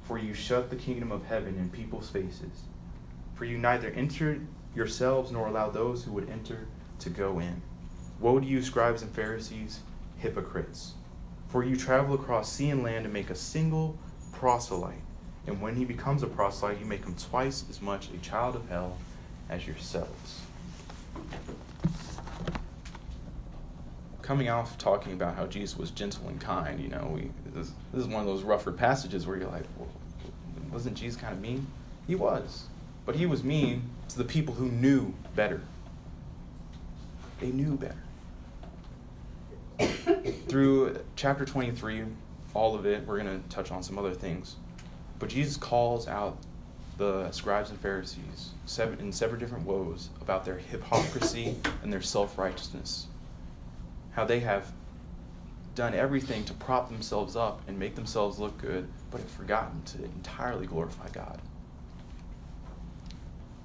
for 0.01 0.17
you 0.17 0.33
shut 0.33 0.71
the 0.71 0.75
kingdom 0.75 1.11
of 1.11 1.25
heaven 1.25 1.55
in 1.57 1.69
people's 1.69 2.09
faces. 2.09 2.63
For 3.35 3.45
you 3.45 3.59
neither 3.59 3.89
enter 3.89 4.39
yourselves 4.75 5.31
nor 5.31 5.47
allow 5.47 5.69
those 5.69 6.03
who 6.03 6.11
would 6.13 6.29
enter 6.29 6.67
to 6.99 7.09
go 7.11 7.39
in. 7.39 7.61
Woe 8.19 8.39
to 8.39 8.45
you, 8.45 8.63
scribes 8.63 9.03
and 9.03 9.11
Pharisees, 9.11 9.81
hypocrites, 10.17 10.93
for 11.49 11.63
you 11.63 11.75
travel 11.75 12.15
across 12.15 12.51
sea 12.51 12.71
and 12.71 12.81
land 12.81 13.03
to 13.03 13.11
make 13.11 13.29
a 13.29 13.35
single 13.35 13.99
proselyte. 14.31 15.01
And 15.45 15.61
when 15.61 15.75
he 15.75 15.85
becomes 15.85 16.23
a 16.23 16.27
proselyte, 16.27 16.79
you 16.79 16.85
make 16.85 17.05
him 17.05 17.15
twice 17.15 17.63
as 17.69 17.79
much 17.79 18.09
a 18.09 18.17
child 18.17 18.55
of 18.55 18.67
hell 18.69 18.97
as 19.49 19.67
yourselves 19.67 20.41
coming 24.23 24.49
off 24.49 24.77
talking 24.77 25.13
about 25.13 25.35
how 25.35 25.45
Jesus 25.45 25.77
was 25.77 25.91
gentle 25.91 26.27
and 26.27 26.39
kind, 26.41 26.79
you 26.79 26.87
know, 26.87 27.11
we 27.13 27.29
this, 27.53 27.71
this 27.93 28.01
is 28.01 28.07
one 28.07 28.21
of 28.21 28.25
those 28.27 28.41
rougher 28.41 28.71
passages 28.71 29.27
where 29.27 29.37
you're 29.37 29.49
like, 29.49 29.65
well, 29.77 29.89
wasn't 30.71 30.97
Jesus 30.97 31.21
kind 31.21 31.33
of 31.33 31.41
mean? 31.41 31.67
He 32.07 32.15
was, 32.15 32.65
but 33.05 33.15
he 33.15 33.25
was 33.25 33.43
mean 33.43 33.83
to 34.09 34.17
the 34.17 34.23
people 34.23 34.55
who 34.55 34.69
knew 34.69 35.13
better. 35.35 35.61
They 37.39 37.51
knew 37.51 37.77
better. 37.77 37.97
Through 40.47 40.99
chapter 41.15 41.45
23, 41.45 42.03
all 42.53 42.75
of 42.75 42.85
it, 42.85 43.05
we're 43.05 43.21
going 43.21 43.41
to 43.41 43.49
touch 43.49 43.71
on 43.71 43.83
some 43.83 43.99
other 43.99 44.13
things. 44.13 44.55
But 45.19 45.29
Jesus 45.29 45.57
calls 45.57 46.07
out 46.07 46.37
the 47.03 47.31
scribes 47.31 47.69
and 47.69 47.79
Pharisees 47.79 48.51
seven, 48.65 48.99
in 48.99 49.11
several 49.11 49.39
different 49.39 49.65
woes 49.65 50.09
about 50.21 50.45
their 50.45 50.57
hypocrisy 50.57 51.57
and 51.81 51.91
their 51.91 52.01
self 52.01 52.37
righteousness. 52.37 53.07
How 54.11 54.25
they 54.25 54.39
have 54.41 54.71
done 55.75 55.93
everything 55.93 56.45
to 56.45 56.53
prop 56.53 56.89
themselves 56.89 57.35
up 57.35 57.61
and 57.67 57.79
make 57.79 57.95
themselves 57.95 58.39
look 58.39 58.57
good, 58.59 58.87
but 59.11 59.19
have 59.19 59.29
forgotten 59.29 59.83
to 59.83 60.03
entirely 60.03 60.67
glorify 60.67 61.09
God. 61.09 61.41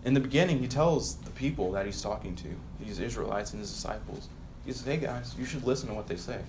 In 0.05 0.14
the 0.14 0.20
beginning, 0.20 0.59
he 0.61 0.68
tells 0.68 1.16
the 1.16 1.31
people 1.31 1.72
that 1.72 1.85
he's 1.85 2.01
talking 2.01 2.35
to, 2.37 2.48
these 2.81 2.98
Israelites 2.98 3.53
and 3.53 3.61
his 3.61 3.70
disciples, 3.70 4.29
he 4.64 4.72
says, 4.72 4.87
Hey 4.87 4.96
guys, 4.96 5.35
you 5.38 5.44
should 5.44 5.64
listen 5.64 5.88
to 5.88 5.94
what 5.94 6.07
they 6.07 6.16
say. 6.16 6.40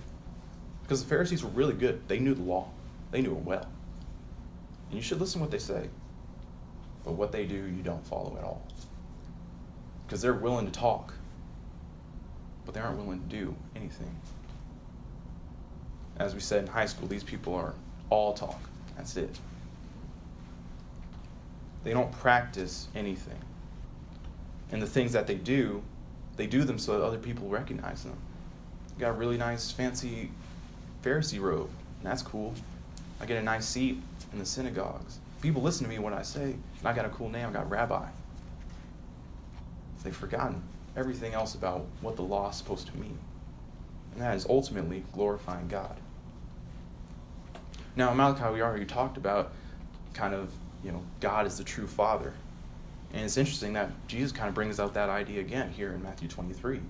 Because 0.82 1.02
the 1.02 1.08
Pharisees 1.08 1.44
were 1.44 1.50
really 1.50 1.74
good. 1.74 2.08
They 2.08 2.18
knew 2.18 2.34
the 2.34 2.42
law, 2.42 2.68
they 3.10 3.20
knew 3.20 3.32
it 3.32 3.44
well. 3.44 3.68
And 4.88 4.96
you 4.96 5.02
should 5.02 5.20
listen 5.20 5.40
to 5.40 5.42
what 5.42 5.50
they 5.50 5.58
say. 5.58 5.88
But 7.04 7.12
what 7.12 7.32
they 7.32 7.46
do, 7.46 7.54
you 7.54 7.82
don't 7.82 8.06
follow 8.06 8.36
at 8.36 8.44
all. 8.44 8.62
Because 10.06 10.22
they're 10.22 10.34
willing 10.34 10.66
to 10.66 10.72
talk, 10.72 11.14
but 12.64 12.74
they 12.74 12.80
aren't 12.80 12.98
willing 12.98 13.20
to 13.20 13.26
do 13.26 13.54
anything. 13.74 14.14
As 16.18 16.34
we 16.34 16.40
said 16.40 16.64
in 16.64 16.66
high 16.68 16.86
school, 16.86 17.08
these 17.08 17.24
people 17.24 17.54
are 17.54 17.74
all 18.10 18.34
talk. 18.34 18.60
That's 18.96 19.16
it. 19.16 19.38
They 21.82 21.92
don't 21.92 22.12
practice 22.12 22.88
anything. 22.94 23.38
And 24.70 24.82
the 24.82 24.86
things 24.86 25.12
that 25.12 25.26
they 25.26 25.36
do, 25.36 25.82
they 26.36 26.46
do 26.46 26.64
them 26.64 26.78
so 26.78 26.98
that 26.98 27.04
other 27.04 27.18
people 27.18 27.48
recognize 27.48 28.04
them. 28.04 28.18
Got 28.98 29.10
a 29.10 29.12
really 29.12 29.38
nice, 29.38 29.70
fancy 29.70 30.30
Pharisee 31.02 31.40
robe, 31.40 31.70
and 31.98 32.06
that's 32.10 32.22
cool. 32.22 32.54
I 33.20 33.26
get 33.26 33.38
a 33.38 33.42
nice 33.42 33.66
seat 33.66 34.00
in 34.32 34.38
the 34.38 34.46
synagogues. 34.46 35.18
People 35.40 35.62
listen 35.62 35.84
to 35.84 35.90
me 35.90 35.98
when 35.98 36.12
I 36.12 36.22
say, 36.22 36.56
I 36.84 36.92
got 36.92 37.06
a 37.06 37.10
cool 37.10 37.30
name, 37.30 37.48
I 37.48 37.52
got 37.52 37.70
rabbi. 37.70 38.06
They've 40.04 40.14
forgotten 40.14 40.62
everything 40.96 41.34
else 41.34 41.54
about 41.54 41.86
what 42.00 42.16
the 42.16 42.22
law 42.22 42.50
is 42.50 42.56
supposed 42.56 42.86
to 42.88 42.96
mean. 42.96 43.18
And 44.12 44.20
that 44.20 44.36
is 44.36 44.46
ultimately 44.48 45.04
glorifying 45.12 45.68
God. 45.68 45.96
Now, 47.96 48.10
in 48.10 48.16
Malachi, 48.16 48.52
we 48.52 48.62
already 48.62 48.84
talked 48.84 49.16
about 49.16 49.52
kind 50.14 50.34
of, 50.34 50.52
you 50.84 50.92
know, 50.92 51.02
God 51.20 51.46
is 51.46 51.58
the 51.58 51.64
true 51.64 51.86
Father. 51.86 52.32
And 53.12 53.24
it's 53.24 53.36
interesting 53.36 53.72
that 53.74 53.90
Jesus 54.08 54.32
kind 54.32 54.48
of 54.48 54.54
brings 54.54 54.78
out 54.78 54.94
that 54.94 55.08
idea 55.08 55.40
again 55.40 55.70
here 55.70 55.92
in 55.92 56.02
Matthew 56.02 56.28
23. 56.28 56.80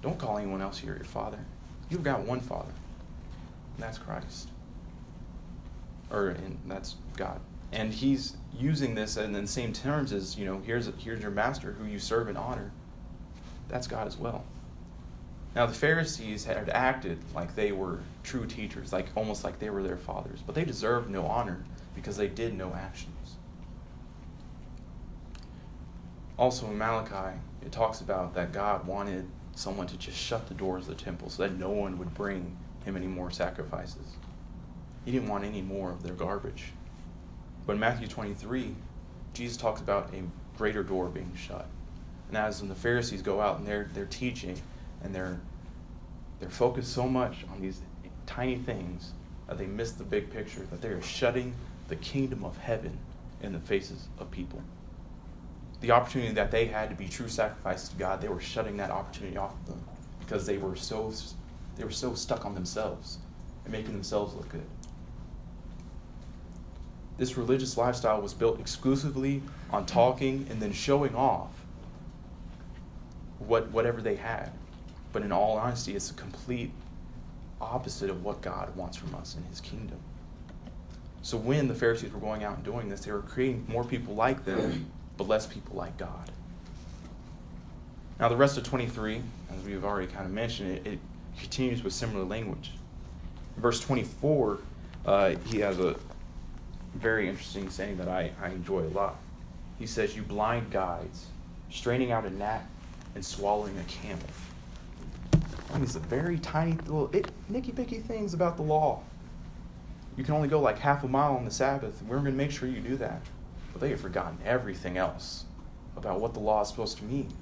Don't 0.00 0.18
call 0.18 0.38
anyone 0.38 0.62
else 0.62 0.78
here 0.78 0.94
your 0.94 1.04
Father. 1.04 1.38
You've 1.90 2.02
got 2.02 2.22
one 2.22 2.40
Father, 2.40 2.72
and 3.76 3.82
that's 3.82 3.98
Christ 3.98 4.51
or 6.12 6.28
and 6.28 6.58
that's 6.66 6.96
God. 7.16 7.40
And 7.72 7.92
he's 7.92 8.36
using 8.56 8.94
this 8.94 9.16
in 9.16 9.32
the 9.32 9.46
same 9.46 9.72
terms 9.72 10.12
as, 10.12 10.36
you 10.36 10.44
know, 10.44 10.60
here's, 10.64 10.88
here's 10.98 11.22
your 11.22 11.30
master 11.30 11.72
who 11.72 11.86
you 11.86 11.98
serve 11.98 12.28
and 12.28 12.36
honor. 12.36 12.70
That's 13.68 13.86
God 13.86 14.06
as 14.06 14.18
well. 14.18 14.44
Now, 15.54 15.66
the 15.66 15.74
Pharisees 15.74 16.44
had 16.44 16.68
acted 16.70 17.18
like 17.34 17.54
they 17.54 17.72
were 17.72 18.00
true 18.22 18.46
teachers, 18.46 18.92
like 18.92 19.06
almost 19.16 19.44
like 19.44 19.58
they 19.58 19.70
were 19.70 19.82
their 19.82 19.96
fathers, 19.96 20.40
but 20.44 20.54
they 20.54 20.64
deserved 20.64 21.10
no 21.10 21.26
honor 21.26 21.64
because 21.94 22.16
they 22.16 22.28
did 22.28 22.56
no 22.56 22.72
actions. 22.74 23.36
Also, 26.38 26.66
in 26.66 26.78
Malachi, 26.78 27.38
it 27.64 27.72
talks 27.72 28.00
about 28.00 28.34
that 28.34 28.52
God 28.52 28.86
wanted 28.86 29.26
someone 29.54 29.86
to 29.86 29.96
just 29.98 30.16
shut 30.16 30.46
the 30.48 30.54
doors 30.54 30.88
of 30.88 30.96
the 30.96 31.02
temple 31.02 31.28
so 31.28 31.42
that 31.42 31.58
no 31.58 31.70
one 31.70 31.98
would 31.98 32.14
bring 32.14 32.56
him 32.84 32.96
any 32.96 33.06
more 33.06 33.30
sacrifices. 33.30 34.16
He 35.04 35.12
didn't 35.12 35.28
want 35.28 35.44
any 35.44 35.62
more 35.62 35.90
of 35.90 36.02
their 36.02 36.14
garbage. 36.14 36.72
But 37.66 37.74
in 37.74 37.80
Matthew 37.80 38.06
23, 38.06 38.74
Jesus 39.34 39.56
talks 39.56 39.80
about 39.80 40.12
a 40.14 40.22
greater 40.56 40.82
door 40.82 41.08
being 41.08 41.32
shut. 41.36 41.66
And 42.28 42.36
as 42.36 42.60
when 42.60 42.68
the 42.68 42.74
Pharisees 42.74 43.22
go 43.22 43.40
out 43.40 43.58
and 43.58 43.66
they're, 43.66 43.88
they're 43.94 44.06
teaching 44.06 44.60
and 45.02 45.14
they're, 45.14 45.40
they're 46.40 46.50
focused 46.50 46.92
so 46.92 47.08
much 47.08 47.44
on 47.52 47.60
these 47.60 47.80
tiny 48.26 48.56
things 48.56 49.12
that 49.48 49.58
they 49.58 49.66
miss 49.66 49.92
the 49.92 50.04
big 50.04 50.30
picture, 50.30 50.66
that 50.70 50.80
they 50.80 50.88
are 50.88 51.02
shutting 51.02 51.54
the 51.88 51.96
kingdom 51.96 52.44
of 52.44 52.56
heaven 52.56 52.96
in 53.42 53.52
the 53.52 53.58
faces 53.58 54.08
of 54.18 54.30
people. 54.30 54.62
The 55.80 55.90
opportunity 55.90 56.32
that 56.34 56.50
they 56.50 56.66
had 56.66 56.88
to 56.90 56.96
be 56.96 57.08
true 57.08 57.28
sacrifices 57.28 57.88
to 57.90 57.96
God, 57.96 58.20
they 58.20 58.28
were 58.28 58.40
shutting 58.40 58.76
that 58.76 58.90
opportunity 58.90 59.36
off 59.36 59.52
of 59.52 59.66
them 59.66 59.84
because 60.20 60.46
they 60.46 60.56
were 60.56 60.76
so 60.76 61.12
they 61.76 61.84
were 61.84 61.90
so 61.90 62.14
stuck 62.14 62.46
on 62.46 62.54
themselves 62.54 63.18
and 63.64 63.72
making 63.72 63.92
themselves 63.92 64.34
look 64.34 64.48
good. 64.48 64.64
This 67.18 67.36
religious 67.36 67.76
lifestyle 67.76 68.20
was 68.20 68.34
built 68.34 68.58
exclusively 68.58 69.42
on 69.70 69.86
talking 69.86 70.46
and 70.50 70.60
then 70.60 70.72
showing 70.72 71.14
off 71.14 71.50
what 73.38 73.70
whatever 73.70 74.00
they 74.00 74.16
had. 74.16 74.50
But 75.12 75.22
in 75.22 75.32
all 75.32 75.56
honesty, 75.58 75.94
it's 75.94 76.10
a 76.10 76.14
complete 76.14 76.72
opposite 77.60 78.10
of 78.10 78.24
what 78.24 78.40
God 78.40 78.74
wants 78.76 78.96
from 78.96 79.14
us 79.14 79.36
in 79.36 79.44
his 79.44 79.60
kingdom. 79.60 79.98
So 81.22 81.36
when 81.36 81.68
the 81.68 81.74
Pharisees 81.74 82.12
were 82.12 82.18
going 82.18 82.42
out 82.42 82.56
and 82.56 82.64
doing 82.64 82.88
this, 82.88 83.04
they 83.04 83.12
were 83.12 83.20
creating 83.20 83.64
more 83.68 83.84
people 83.84 84.14
like 84.14 84.44
them, 84.44 84.90
but 85.16 85.28
less 85.28 85.46
people 85.46 85.76
like 85.76 85.96
God. 85.96 86.32
Now, 88.18 88.28
the 88.28 88.36
rest 88.36 88.58
of 88.58 88.64
23, 88.64 89.20
as 89.56 89.64
we've 89.64 89.84
already 89.84 90.10
kind 90.10 90.24
of 90.24 90.32
mentioned, 90.32 90.78
it, 90.78 90.86
it 90.86 90.98
continues 91.38 91.82
with 91.82 91.92
similar 91.92 92.24
language. 92.24 92.72
Verse 93.56 93.80
24, 93.80 94.58
uh, 95.06 95.34
he 95.46 95.60
has 95.60 95.78
a 95.78 95.96
very 96.94 97.28
interesting 97.28 97.70
saying 97.70 97.96
that 97.98 98.08
I, 98.08 98.32
I 98.40 98.48
enjoy 98.48 98.80
a 98.80 98.88
lot. 98.88 99.16
He 99.78 99.86
says, 99.86 100.14
You 100.14 100.22
blind 100.22 100.70
guides, 100.70 101.26
straining 101.70 102.12
out 102.12 102.24
a 102.24 102.30
gnat 102.30 102.64
and 103.14 103.24
swallowing 103.24 103.76
a 103.78 103.84
camel. 103.84 104.24
I 105.72 105.78
mean, 105.78 105.84
a 105.84 105.98
very 106.00 106.38
tiny 106.38 106.72
little 106.72 107.10
it, 107.12 107.30
nicky 107.48 107.72
picky 107.72 107.98
things 107.98 108.34
about 108.34 108.56
the 108.56 108.62
law. 108.62 109.02
You 110.16 110.24
can 110.24 110.34
only 110.34 110.48
go 110.48 110.60
like 110.60 110.78
half 110.78 111.04
a 111.04 111.08
mile 111.08 111.34
on 111.34 111.44
the 111.46 111.50
Sabbath. 111.50 112.02
We're 112.02 112.16
going 112.16 112.26
to 112.26 112.32
make 112.32 112.50
sure 112.50 112.68
you 112.68 112.80
do 112.80 112.96
that. 112.96 113.22
But 113.72 113.80
they 113.80 113.88
have 113.90 114.00
forgotten 114.00 114.38
everything 114.44 114.98
else 114.98 115.44
about 115.96 116.20
what 116.20 116.34
the 116.34 116.40
law 116.40 116.60
is 116.60 116.68
supposed 116.68 116.98
to 116.98 117.04
mean. 117.04 117.32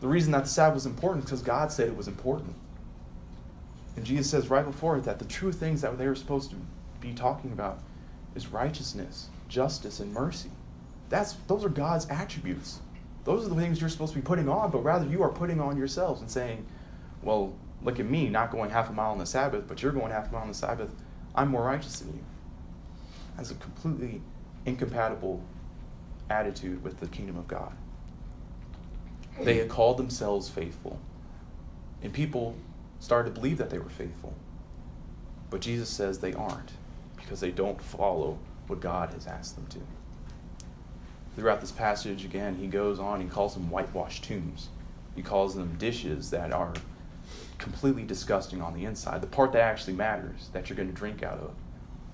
The 0.00 0.08
reason 0.08 0.32
that 0.32 0.44
the 0.44 0.50
Sabbath 0.50 0.74
was 0.74 0.86
important 0.86 1.24
is 1.24 1.30
because 1.30 1.42
God 1.42 1.70
said 1.70 1.86
it 1.86 1.96
was 1.96 2.08
important. 2.08 2.54
And 3.96 4.04
Jesus 4.04 4.30
says 4.30 4.48
right 4.48 4.64
before 4.64 4.96
it 4.96 5.04
that 5.04 5.18
the 5.18 5.24
true 5.24 5.52
things 5.52 5.82
that 5.82 5.96
they 5.98 6.06
were 6.06 6.14
supposed 6.14 6.50
to 6.50 6.56
be 7.00 7.12
talking 7.12 7.52
about 7.52 7.80
is 8.34 8.48
righteousness, 8.48 9.28
justice, 9.48 10.00
and 10.00 10.12
mercy. 10.12 10.50
That's, 11.08 11.32
those 11.46 11.64
are 11.64 11.68
God's 11.68 12.08
attributes. 12.08 12.80
Those 13.24 13.44
are 13.44 13.48
the 13.48 13.56
things 13.56 13.80
you're 13.80 13.90
supposed 13.90 14.12
to 14.12 14.18
be 14.18 14.24
putting 14.24 14.48
on, 14.48 14.70
but 14.70 14.84
rather 14.84 15.06
you 15.06 15.22
are 15.22 15.28
putting 15.28 15.60
on 15.60 15.76
yourselves 15.76 16.20
and 16.20 16.30
saying, 16.30 16.64
well, 17.22 17.52
look 17.82 18.00
at 18.00 18.06
me 18.06 18.28
not 18.28 18.50
going 18.50 18.70
half 18.70 18.88
a 18.88 18.92
mile 18.92 19.10
on 19.10 19.18
the 19.18 19.26
Sabbath, 19.26 19.64
but 19.66 19.82
you're 19.82 19.92
going 19.92 20.12
half 20.12 20.30
a 20.30 20.32
mile 20.32 20.42
on 20.42 20.48
the 20.48 20.54
Sabbath. 20.54 20.90
I'm 21.34 21.48
more 21.48 21.64
righteous 21.64 21.98
than 22.00 22.12
you. 22.14 22.24
That's 23.36 23.50
a 23.50 23.54
completely 23.54 24.20
incompatible 24.66 25.42
attitude 26.28 26.82
with 26.82 27.00
the 27.00 27.06
kingdom 27.08 27.36
of 27.36 27.48
God. 27.48 27.72
They 29.40 29.56
had 29.56 29.68
called 29.68 29.96
themselves 29.96 30.48
faithful, 30.48 30.98
and 32.02 32.12
people 32.12 32.54
started 32.98 33.34
to 33.34 33.40
believe 33.40 33.58
that 33.58 33.70
they 33.70 33.78
were 33.78 33.88
faithful. 33.88 34.34
But 35.48 35.60
Jesus 35.60 35.88
says 35.88 36.18
they 36.18 36.34
aren't 36.34 36.72
because 37.20 37.40
they 37.40 37.50
don't 37.50 37.80
follow 37.80 38.38
what 38.66 38.80
God 38.80 39.12
has 39.12 39.26
asked 39.26 39.56
them 39.56 39.66
to. 39.68 39.80
Throughout 41.36 41.60
this 41.60 41.72
passage, 41.72 42.24
again, 42.24 42.56
he 42.56 42.66
goes 42.66 42.98
on, 42.98 43.20
he 43.20 43.26
calls 43.28 43.54
them 43.54 43.70
whitewashed 43.70 44.24
tombs. 44.24 44.68
He 45.14 45.22
calls 45.22 45.54
them 45.54 45.76
dishes 45.78 46.30
that 46.30 46.52
are 46.52 46.72
completely 47.58 48.02
disgusting 48.02 48.60
on 48.60 48.74
the 48.74 48.84
inside. 48.84 49.20
The 49.20 49.26
part 49.26 49.52
that 49.52 49.62
actually 49.62 49.92
matters, 49.94 50.48
that 50.52 50.68
you're 50.68 50.76
going 50.76 50.88
to 50.88 50.94
drink 50.94 51.22
out 51.22 51.38
of. 51.38 51.52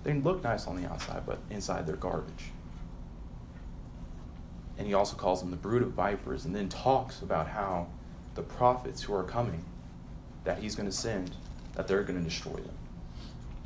They 0.02 0.12
look 0.14 0.42
nice 0.44 0.66
on 0.66 0.80
the 0.80 0.88
outside, 0.88 1.24
but 1.26 1.38
inside 1.50 1.86
they're 1.86 1.96
garbage. 1.96 2.50
And 4.78 4.86
he 4.86 4.94
also 4.94 5.16
calls 5.16 5.40
them 5.40 5.50
the 5.50 5.56
brood 5.56 5.82
of 5.82 5.92
vipers, 5.92 6.44
and 6.44 6.54
then 6.54 6.68
talks 6.68 7.22
about 7.22 7.48
how 7.48 7.88
the 8.34 8.42
prophets 8.42 9.02
who 9.02 9.14
are 9.14 9.24
coming, 9.24 9.64
that 10.44 10.58
he's 10.58 10.76
going 10.76 10.88
to 10.88 10.94
send, 10.94 11.32
that 11.74 11.88
they're 11.88 12.02
going 12.02 12.18
to 12.18 12.24
destroy 12.24 12.52
them. 12.54 12.74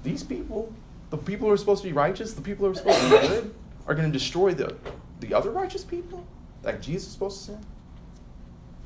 These 0.03 0.23
people, 0.23 0.73
the 1.11 1.19
people 1.19 1.49
who 1.49 1.53
are 1.53 1.57
supposed 1.57 1.83
to 1.83 1.89
be 1.89 1.93
righteous, 1.93 2.35
the 2.35 2.41
people 2.41 2.65
who 2.65 2.73
are 2.73 2.75
supposed 2.75 3.01
to 3.01 3.21
be 3.21 3.29
good, 3.29 3.55
are 3.87 3.95
going 3.95 4.11
to 4.11 4.17
destroy 4.17 4.55
the, 4.55 4.75
the 5.19 5.35
other 5.35 5.51
righteous 5.51 5.85
people 5.85 6.25
that 6.63 6.81
Jesus 6.81 7.09
is 7.09 7.13
supposed 7.13 7.39
to 7.41 7.45
send. 7.53 7.67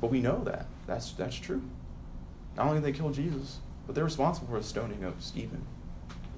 But 0.01 0.11
we 0.11 0.19
know 0.19 0.43
that. 0.43 0.65
That's, 0.87 1.11
that's 1.11 1.35
true. 1.35 1.61
Not 2.57 2.67
only 2.67 2.81
did 2.81 2.85
they 2.85 2.97
kill 2.97 3.11
Jesus, 3.11 3.59
but 3.85 3.95
they're 3.95 4.03
responsible 4.03 4.47
for 4.47 4.57
the 4.57 4.63
stoning 4.63 5.03
of 5.03 5.13
Stephen. 5.23 5.63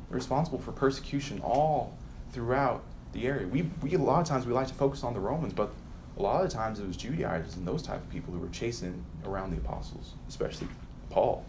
They're 0.10 0.18
responsible 0.18 0.60
for 0.60 0.72
persecution 0.72 1.40
all 1.42 1.98
throughout 2.32 2.84
the 3.14 3.28
area. 3.28 3.48
We, 3.48 3.70
we 3.82 3.94
a 3.96 3.98
lot 3.98 4.22
of 4.22 4.28
times 4.28 4.46
we 4.46 4.54
like 4.54 4.68
to 4.68 4.74
focus 4.74 5.04
on 5.04 5.14
the 5.14 5.20
Romans, 5.20 5.54
but 5.54 5.72
a 6.18 6.22
lot 6.22 6.44
of 6.44 6.50
times 6.50 6.80
it 6.80 6.88
was 6.88 6.98
Judaizers 6.98 7.56
and 7.56 7.68
those 7.68 7.82
type 7.82 8.02
of 8.02 8.10
people 8.10 8.34
who 8.34 8.40
were 8.40 8.50
chasing 8.50 9.04
around 9.26 9.52
the 9.52 9.58
apostles, 9.58 10.14
especially 10.28 10.68
Paul. 11.10 11.46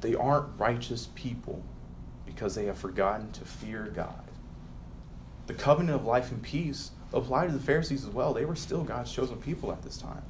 They 0.00 0.14
aren't 0.14 0.46
righteous 0.58 1.08
people 1.14 1.62
because 2.26 2.54
they 2.54 2.66
have 2.66 2.78
forgotten 2.78 3.30
to 3.32 3.44
fear 3.44 3.90
God. 3.94 4.24
The 5.46 5.54
covenant 5.54 5.96
of 5.96 6.06
life 6.06 6.30
and 6.30 6.42
peace 6.42 6.90
applied 7.12 7.48
to 7.48 7.52
the 7.52 7.62
Pharisees 7.62 8.04
as 8.04 8.10
well. 8.10 8.32
They 8.32 8.44
were 8.44 8.56
still 8.56 8.82
God's 8.82 9.12
chosen 9.12 9.36
people 9.36 9.72
at 9.72 9.82
this 9.82 9.98
time. 9.98 10.22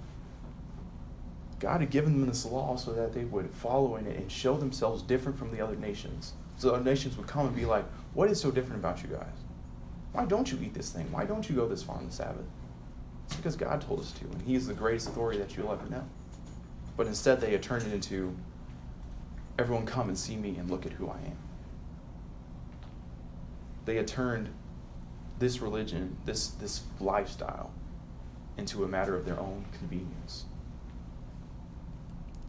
God 1.61 1.81
had 1.81 1.91
given 1.91 2.21
them 2.21 2.29
this 2.29 2.45
law 2.45 2.77
so 2.77 2.93
that 2.93 3.13
they 3.13 3.25
would 3.25 3.51
follow 3.51 3.97
in 3.97 4.07
it 4.07 4.19
and 4.19 4.31
show 4.31 4.57
themselves 4.57 5.03
different 5.03 5.39
from 5.39 5.51
the 5.51 5.61
other 5.61 5.77
nations. 5.77 6.33
So 6.59 6.69
the 6.69 6.75
other 6.75 6.85
nations 6.85 7.17
would 7.17 7.27
come 7.27 7.47
and 7.47 7.57
be 7.57 7.65
like, 7.65 7.85
What 8.13 8.31
is 8.31 8.41
so 8.41 8.51
different 8.51 8.81
about 8.81 9.03
you 9.03 9.09
guys? 9.09 9.45
Why 10.13 10.25
don't 10.25 10.51
you 10.51 10.59
eat 10.63 10.75
this 10.75 10.91
thing? 10.91 11.11
Why 11.11 11.25
don't 11.25 11.49
you 11.49 11.57
go 11.57 11.67
this 11.67 11.83
far 11.83 11.97
on 11.97 12.07
the 12.07 12.13
Sabbath? 12.13 12.45
It's 13.27 13.37
because 13.37 13.57
God 13.57 13.81
told 13.81 14.01
us 14.01 14.13
to, 14.13 14.25
and 14.27 14.43
He 14.43 14.55
is 14.55 14.67
the 14.67 14.75
greatest 14.75 15.09
authority 15.09 15.39
that 15.39 15.57
you'll 15.57 15.73
ever 15.73 15.89
know. 15.89 16.05
But 16.97 17.07
instead, 17.07 17.41
they 17.41 17.53
had 17.53 17.63
turned 17.63 17.87
it 17.87 17.93
into 17.93 18.37
everyone 19.59 19.87
come 19.87 20.09
and 20.09 20.19
see 20.19 20.37
me 20.37 20.57
and 20.57 20.71
look 20.71 20.87
at 20.87 20.93
who 20.93 21.09
I 21.09 21.17
am. 21.17 21.39
They 23.85 23.97
had 23.97 24.07
turned 24.07 24.49
this 25.39 25.61
religion, 25.61 26.17
this, 26.25 26.49
this 26.49 26.83
lifestyle, 27.01 27.73
into 28.57 28.85
a 28.85 28.89
matter 28.89 29.17
of 29.17 29.25
their 29.25 29.39
own 29.39 29.65
convenience. 29.79 30.45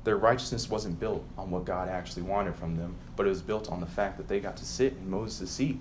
Their 0.03 0.17
righteousness 0.17 0.69
wasn't 0.69 0.99
built 0.99 1.25
on 1.35 1.49
what 1.49 1.65
God 1.65 1.89
actually 1.89 2.23
wanted 2.23 2.55
from 2.55 2.77
them, 2.77 2.95
but 3.15 3.25
it 3.25 3.29
was 3.29 3.41
built 3.41 3.71
on 3.71 3.79
the 3.79 3.87
fact 3.87 4.17
that 4.17 4.27
they 4.27 4.39
got 4.39 4.55
to 4.57 4.65
sit 4.65 4.93
in 4.93 5.09
Moses' 5.09 5.49
seat. 5.49 5.79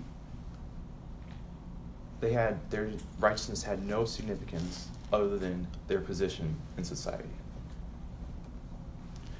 They 2.21 2.33
had 2.33 2.71
their 2.71 2.89
righteousness 3.19 3.63
had 3.63 3.87
no 3.87 4.03
significance 4.05 4.87
other 5.13 5.37
than 5.37 5.67
their 5.87 6.01
position 6.01 6.55
in 6.75 6.83
society. 6.83 7.29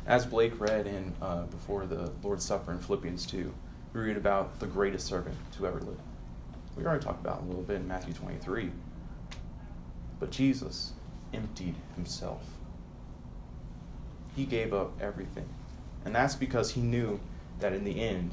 As 0.05 0.23
Blake 0.23 0.59
read 0.59 0.85
in 0.85 1.13
uh, 1.19 1.43
before 1.43 1.87
the 1.87 2.11
Lord's 2.21 2.45
Supper 2.45 2.71
in 2.71 2.77
Philippians 2.77 3.25
2, 3.25 3.51
we 3.95 4.01
read 4.01 4.17
about 4.17 4.59
the 4.59 4.67
greatest 4.67 5.07
servant 5.07 5.35
to 5.57 5.65
ever 5.65 5.79
live. 5.79 5.99
We 6.77 6.85
already 6.85 7.03
talked 7.03 7.21
about 7.21 7.41
a 7.41 7.45
little 7.45 7.63
bit 7.63 7.77
in 7.77 7.87
Matthew 7.87 8.13
23. 8.13 8.69
But 10.19 10.31
Jesus 10.31 10.93
emptied 11.33 11.75
himself 11.95 12.43
he 14.35 14.45
gave 14.45 14.73
up 14.73 14.91
everything. 15.01 15.47
And 16.03 16.13
that's 16.13 16.35
because 16.35 16.71
he 16.71 16.81
knew 16.81 17.19
that 17.59 17.73
in 17.73 17.83
the 17.83 18.01
end, 18.01 18.31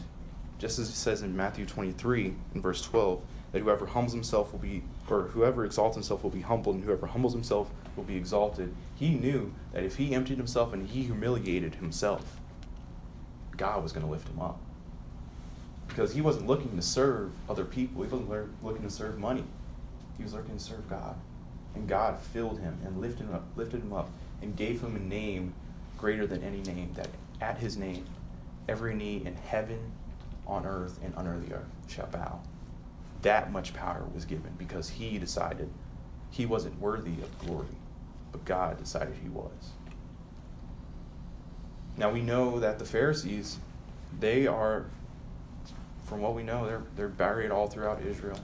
just 0.59 0.79
as 0.79 0.88
it 0.88 0.94
says 0.94 1.22
in 1.22 1.37
Matthew 1.37 1.64
23, 1.64 2.35
in 2.55 2.61
verse 2.61 2.83
12, 2.83 3.22
that 3.53 3.61
whoever 3.61 3.87
humbles 3.87 4.12
himself 4.12 4.53
will 4.53 4.59
be, 4.59 4.83
or 5.09 5.22
whoever 5.22 5.64
exalts 5.64 5.96
himself 5.96 6.22
will 6.22 6.31
be 6.31 6.40
humbled, 6.40 6.77
and 6.77 6.85
whoever 6.85 7.07
humbles 7.07 7.33
himself 7.33 7.70
will 7.96 8.05
be 8.05 8.16
exalted. 8.16 8.75
He 8.96 9.11
knew 9.11 9.53
that 9.72 9.85
if 9.85 9.96
he 9.96 10.14
emptied 10.14 10.38
himself 10.38 10.72
and 10.72 10.88
he 10.88 11.03
humiliated 11.05 11.77
himself, 11.77 12.40
God 13.57 13.83
was 13.83 13.92
going 13.92 14.05
to 14.05 14.11
lift 14.11 14.29
him 14.29 14.40
up. 14.40 14.59
Because 15.88 16.12
he 16.14 16.21
wasn't 16.21 16.47
looking 16.47 16.75
to 16.77 16.83
serve 16.83 17.33
other 17.49 17.64
people, 17.64 18.03
he 18.03 18.09
wasn't 18.09 18.64
looking 18.64 18.83
to 18.83 18.90
serve 18.90 19.18
money. 19.18 19.45
He 20.16 20.23
was 20.23 20.33
looking 20.33 20.57
to 20.57 20.62
serve 20.62 20.88
God. 20.88 21.16
And 21.75 21.88
God 21.88 22.18
filled 22.18 22.61
him 22.61 22.79
and 22.85 23.01
lifted 23.01 23.27
him 23.27 23.35
up, 23.35 23.45
lifted 23.57 23.83
him 23.83 23.92
up 23.92 24.11
and 24.40 24.57
gave 24.57 24.83
him 24.83 24.97
a 24.97 24.99
name 24.99 25.55
greater 25.99 26.27
than 26.27 26.42
any 26.42 26.61
name, 26.62 26.92
that 26.95 27.09
at 27.40 27.59
his 27.59 27.77
name 27.77 28.05
every 28.68 28.95
knee 28.95 29.23
in 29.25 29.35
heaven, 29.35 29.92
on 30.47 30.66
earth, 30.66 30.99
and 31.03 31.14
under 31.16 31.38
the 31.38 31.55
earth 31.55 31.68
shall 31.88 32.07
bow. 32.07 32.40
That 33.23 33.53
much 33.53 33.73
power 33.73 34.05
was 34.12 34.25
given 34.25 34.53
because 34.59 34.90
he 34.90 35.18
decided 35.18 35.71
he 36.31 36.47
wasn't 36.47 36.81
worthy 36.81 37.23
of 37.23 37.38
glory, 37.38 37.77
but 38.33 38.45
God 38.45 38.79
decided 38.79 39.14
he 39.23 39.29
was. 39.29 39.71
Now 41.97 42.11
we 42.11 42.21
know 42.21 42.59
that 42.59 42.79
the 42.79 42.85
Pharisees, 42.85 43.59
they 44.18 44.47
are, 44.47 44.87
from 46.12 46.20
what 46.20 46.35
we 46.35 46.42
know, 46.42 46.66
they're, 46.66 46.83
they're 46.94 47.09
buried 47.09 47.51
all 47.51 47.66
throughout 47.66 48.03
Israel 48.03 48.38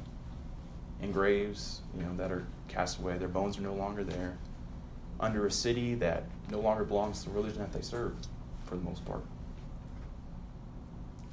in 1.03 1.13
graves, 1.13 1.83
you 1.95 2.03
know, 2.03 2.17
that 2.17 2.33
are 2.33 2.47
cast 2.67 2.99
away. 2.99 3.19
Their 3.19 3.29
bones 3.29 3.59
are 3.59 3.63
no 3.63 3.75
longer 3.75 4.03
there 4.03 4.39
under 5.21 5.47
a 5.47 5.51
city 5.51 5.95
that 5.97 6.25
no 6.51 6.61
longer 6.61 6.83
belongs 6.83 7.23
to 7.25 7.29
the 7.29 7.35
religion 7.35 7.59
that 7.59 7.75
they 7.75 7.83
serve, 7.83 8.15
for 8.65 8.77
the 8.77 8.83
most 8.83 9.05
part. 9.05 9.23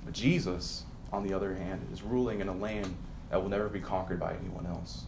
But 0.04 0.13
Jesus, 0.13 0.84
on 1.13 1.26
the 1.26 1.34
other 1.34 1.56
hand, 1.56 1.88
is 1.93 2.02
ruling 2.02 2.41
in 2.41 2.50
a 2.50 2.54
land 2.54 2.93
that 3.30 3.41
will 3.41 3.50
never 3.50 3.69
be 3.69 3.80
conquered 3.80 4.19
by 4.19 4.36
anyone 4.36 4.65
else, 4.65 5.06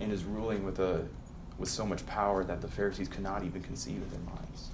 and 0.00 0.10
is 0.10 0.24
ruling 0.24 0.64
with 0.64 0.78
a, 0.78 1.06
with 1.58 1.68
so 1.68 1.84
much 1.84 2.06
power 2.06 2.42
that 2.42 2.62
the 2.62 2.68
Pharisees 2.68 3.08
could 3.08 3.22
not 3.22 3.44
even 3.44 3.60
conceive 3.60 3.96
in 3.96 4.08
their 4.08 4.34
minds. 4.34 4.70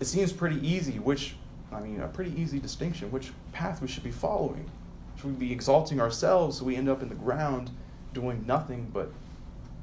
It 0.00 0.06
seems 0.06 0.32
pretty 0.32 0.66
easy, 0.66 0.98
which, 0.98 1.36
I 1.72 1.80
mean, 1.80 2.00
a 2.00 2.08
pretty 2.08 2.38
easy 2.40 2.58
distinction, 2.58 3.10
which 3.10 3.32
path 3.52 3.80
we 3.80 3.88
should 3.88 4.02
be 4.02 4.10
following. 4.10 4.68
Should 5.16 5.38
we 5.38 5.46
be 5.46 5.52
exalting 5.52 6.00
ourselves 6.00 6.58
so 6.58 6.64
we 6.64 6.76
end 6.76 6.88
up 6.88 7.02
in 7.02 7.08
the 7.08 7.14
ground 7.14 7.70
doing 8.12 8.44
nothing 8.46 8.90
but 8.92 9.12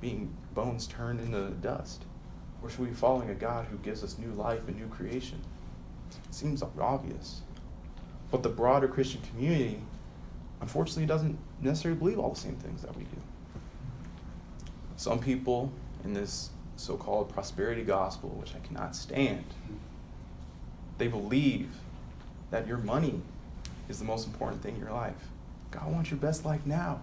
being 0.01 0.33
bones 0.53 0.87
turned 0.87 1.19
into 1.19 1.49
dust? 1.61 2.03
Or 2.61 2.69
should 2.69 2.79
we 2.79 2.87
be 2.87 2.93
following 2.93 3.29
a 3.29 3.35
God 3.35 3.67
who 3.67 3.77
gives 3.77 4.03
us 4.03 4.17
new 4.17 4.31
life 4.31 4.67
and 4.67 4.77
new 4.77 4.87
creation? 4.87 5.39
It 6.09 6.33
seems 6.33 6.63
obvious. 6.79 7.41
But 8.31 8.43
the 8.43 8.49
broader 8.49 8.87
Christian 8.87 9.21
community, 9.21 9.79
unfortunately, 10.59 11.05
doesn't 11.05 11.37
necessarily 11.61 11.99
believe 11.99 12.19
all 12.19 12.31
the 12.31 12.39
same 12.39 12.55
things 12.55 12.81
that 12.81 12.95
we 12.97 13.03
do. 13.03 13.21
Some 14.97 15.19
people 15.19 15.71
in 16.03 16.13
this 16.13 16.49
so 16.75 16.97
called 16.97 17.29
prosperity 17.29 17.83
gospel, 17.83 18.29
which 18.29 18.53
I 18.55 18.59
cannot 18.59 18.95
stand, 18.95 19.45
they 20.97 21.07
believe 21.07 21.69
that 22.51 22.67
your 22.67 22.77
money 22.77 23.21
is 23.89 23.99
the 23.99 24.05
most 24.05 24.27
important 24.27 24.61
thing 24.61 24.75
in 24.75 24.81
your 24.81 24.91
life. 24.91 25.29
God 25.71 25.91
wants 25.91 26.09
your 26.09 26.19
best 26.19 26.45
life 26.45 26.65
now. 26.65 27.01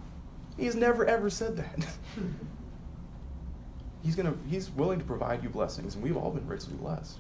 He's 0.57 0.75
never 0.75 1.05
ever 1.05 1.31
said 1.31 1.57
that. 1.57 1.87
he's 4.03 4.15
gonna 4.15 4.35
he's 4.49 4.71
willing 4.71 4.99
to 4.99 5.05
provide 5.05 5.43
you 5.43 5.49
blessings, 5.49 5.95
and 5.95 6.03
we've 6.03 6.17
all 6.17 6.31
been 6.31 6.47
richly 6.47 6.75
blessed. 6.75 7.19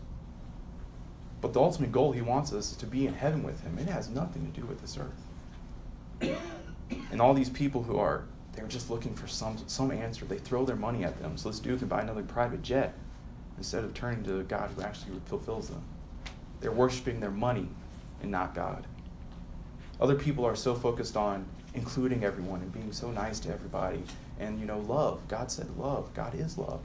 But 1.40 1.52
the 1.52 1.60
ultimate 1.60 1.92
goal 1.92 2.12
he 2.12 2.22
wants 2.22 2.52
us 2.52 2.70
is 2.70 2.76
to 2.78 2.86
be 2.86 3.06
in 3.06 3.14
heaven 3.14 3.42
with 3.42 3.60
him. 3.60 3.78
It 3.78 3.88
has 3.88 4.08
nothing 4.08 4.50
to 4.50 4.60
do 4.60 4.66
with 4.66 4.80
this 4.80 4.96
earth. 4.96 6.38
and 7.10 7.20
all 7.20 7.34
these 7.34 7.50
people 7.50 7.82
who 7.82 7.98
are 7.98 8.24
they're 8.54 8.66
just 8.66 8.88
looking 8.88 9.14
for 9.14 9.26
some 9.26 9.58
some 9.66 9.90
answer. 9.90 10.24
They 10.24 10.38
throw 10.38 10.64
their 10.64 10.76
money 10.76 11.04
at 11.04 11.18
them. 11.18 11.36
So 11.36 11.50
this 11.50 11.60
dude 11.60 11.80
can 11.80 11.88
buy 11.88 12.02
another 12.02 12.22
private 12.22 12.62
jet 12.62 12.94
instead 13.58 13.84
of 13.84 13.94
turning 13.94 14.22
to 14.24 14.32
the 14.32 14.42
God 14.44 14.70
who 14.74 14.82
actually 14.82 15.20
fulfills 15.26 15.68
them. 15.68 15.82
They're 16.64 16.72
worshiping 16.72 17.20
their 17.20 17.30
money 17.30 17.68
and 18.22 18.30
not 18.30 18.54
God. 18.54 18.86
Other 20.00 20.14
people 20.14 20.46
are 20.46 20.56
so 20.56 20.74
focused 20.74 21.14
on 21.14 21.44
including 21.74 22.24
everyone 22.24 22.62
and 22.62 22.72
being 22.72 22.90
so 22.90 23.10
nice 23.10 23.38
to 23.40 23.52
everybody. 23.52 24.02
And, 24.40 24.58
you 24.58 24.64
know, 24.64 24.78
love. 24.78 25.20
God 25.28 25.50
said 25.50 25.76
love. 25.76 26.14
God 26.14 26.34
is 26.34 26.56
love. 26.56 26.80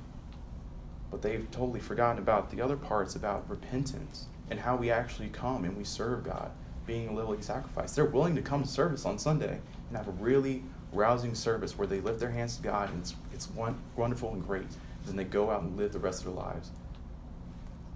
But 1.10 1.22
they've 1.22 1.50
totally 1.52 1.80
forgotten 1.80 2.22
about 2.22 2.52
the 2.52 2.60
other 2.60 2.76
parts 2.76 3.16
about 3.16 3.50
repentance 3.50 4.26
and 4.50 4.60
how 4.60 4.76
we 4.76 4.92
actually 4.92 5.30
come 5.30 5.64
and 5.64 5.78
we 5.78 5.86
serve 5.86 6.26
God, 6.26 6.52
being 6.86 7.08
a 7.08 7.14
living 7.14 7.42
sacrifice. 7.42 7.96
They're 7.96 8.04
willing 8.04 8.36
to 8.36 8.42
come 8.42 8.64
to 8.64 8.68
service 8.68 9.06
on 9.06 9.18
Sunday 9.18 9.62
and 9.88 9.98
have 9.98 10.10
a 10.10 10.12
really 10.12 10.62
rousing 10.92 11.36
service 11.36 11.78
where 11.78 11.88
they 11.88 12.02
lift 12.02 12.20
their 12.20 12.32
hands 12.32 12.58
to 12.58 12.64
God 12.64 12.90
and 12.90 13.00
it's, 13.00 13.16
it's 13.34 13.50
one, 13.52 13.80
wonderful 13.96 14.34
and 14.34 14.46
great. 14.46 14.64
And 14.64 15.06
Then 15.06 15.16
they 15.16 15.24
go 15.24 15.50
out 15.50 15.62
and 15.62 15.78
live 15.78 15.94
the 15.94 16.00
rest 16.00 16.26
of 16.26 16.36
their 16.36 16.44
lives 16.44 16.72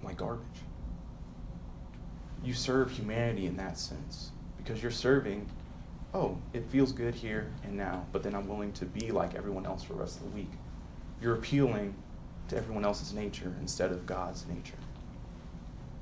like 0.01 0.15
garbage. 0.15 0.47
You 2.43 2.53
serve 2.53 2.91
humanity 2.91 3.45
in 3.45 3.57
that 3.57 3.77
sense 3.77 4.31
because 4.57 4.81
you're 4.81 4.91
serving, 4.91 5.49
oh, 6.13 6.37
it 6.53 6.65
feels 6.65 6.91
good 6.91 7.15
here 7.15 7.51
and 7.63 7.77
now, 7.77 8.05
but 8.11 8.23
then 8.23 8.35
I'm 8.35 8.47
willing 8.47 8.73
to 8.73 8.85
be 8.85 9.11
like 9.11 9.35
everyone 9.35 9.65
else 9.65 9.83
for 9.83 9.93
the 9.93 9.99
rest 9.99 10.17
of 10.17 10.23
the 10.23 10.35
week. 10.35 10.51
You're 11.21 11.35
appealing 11.35 11.95
to 12.49 12.57
everyone 12.57 12.83
else's 12.83 13.13
nature 13.13 13.53
instead 13.61 13.91
of 13.91 14.05
God's 14.05 14.45
nature. 14.47 14.77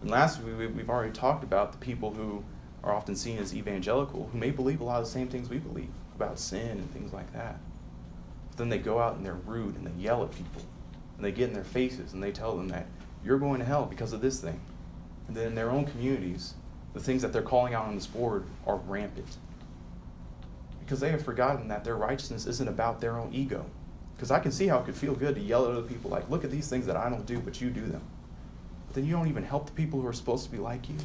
And 0.01 0.09
lastly, 0.09 0.51
we've 0.53 0.89
already 0.89 1.11
talked 1.11 1.43
about 1.43 1.71
the 1.71 1.77
people 1.77 2.13
who 2.13 2.43
are 2.83 2.93
often 2.93 3.15
seen 3.15 3.37
as 3.37 3.55
evangelical, 3.55 4.29
who 4.31 4.37
may 4.37 4.49
believe 4.49 4.81
a 4.81 4.83
lot 4.83 4.99
of 4.99 5.05
the 5.05 5.11
same 5.11 5.27
things 5.27 5.49
we 5.49 5.59
believe 5.59 5.91
about 6.15 6.39
sin 6.39 6.71
and 6.71 6.91
things 6.91 7.13
like 7.13 7.31
that. 7.33 7.59
But 8.49 8.57
then 8.57 8.69
they 8.69 8.79
go 8.79 8.99
out 8.99 9.15
and 9.15 9.25
they're 9.25 9.35
rude 9.35 9.75
and 9.75 9.85
they 9.85 10.01
yell 10.01 10.23
at 10.23 10.31
people 10.31 10.63
and 11.15 11.23
they 11.23 11.31
get 11.31 11.49
in 11.49 11.53
their 11.53 11.63
faces 11.63 12.13
and 12.13 12.23
they 12.23 12.31
tell 12.31 12.57
them 12.57 12.67
that 12.69 12.87
you're 13.23 13.37
going 13.37 13.59
to 13.59 13.65
hell 13.65 13.85
because 13.85 14.13
of 14.13 14.21
this 14.21 14.39
thing. 14.39 14.59
And 15.31 15.37
then 15.37 15.47
in 15.47 15.55
their 15.55 15.71
own 15.71 15.85
communities, 15.85 16.55
the 16.93 16.99
things 16.99 17.21
that 17.21 17.31
they're 17.31 17.41
calling 17.41 17.73
out 17.73 17.85
on 17.85 17.95
this 17.95 18.05
board 18.05 18.43
are 18.67 18.75
rampant. 18.75 19.37
Because 20.81 20.99
they 20.99 21.09
have 21.09 21.23
forgotten 21.23 21.69
that 21.69 21.85
their 21.85 21.95
righteousness 21.95 22.45
isn't 22.47 22.67
about 22.67 22.99
their 22.99 23.17
own 23.17 23.33
ego. 23.33 23.65
Because 24.13 24.29
I 24.29 24.39
can 24.39 24.51
see 24.51 24.67
how 24.67 24.79
it 24.79 24.85
could 24.85 24.95
feel 24.97 25.15
good 25.15 25.35
to 25.35 25.41
yell 25.41 25.63
at 25.63 25.71
other 25.71 25.87
people, 25.87 26.11
like, 26.11 26.29
look 26.29 26.43
at 26.43 26.51
these 26.51 26.67
things 26.67 26.85
that 26.85 26.97
I 26.97 27.09
don't 27.09 27.25
do, 27.25 27.39
but 27.39 27.61
you 27.61 27.69
do 27.69 27.85
them. 27.85 28.01
But 28.87 28.95
then 28.95 29.05
you 29.05 29.13
don't 29.13 29.29
even 29.29 29.45
help 29.45 29.67
the 29.67 29.71
people 29.71 30.01
who 30.01 30.07
are 30.07 30.11
supposed 30.11 30.43
to 30.43 30.51
be 30.51 30.57
like 30.57 30.89
you. 30.89 30.97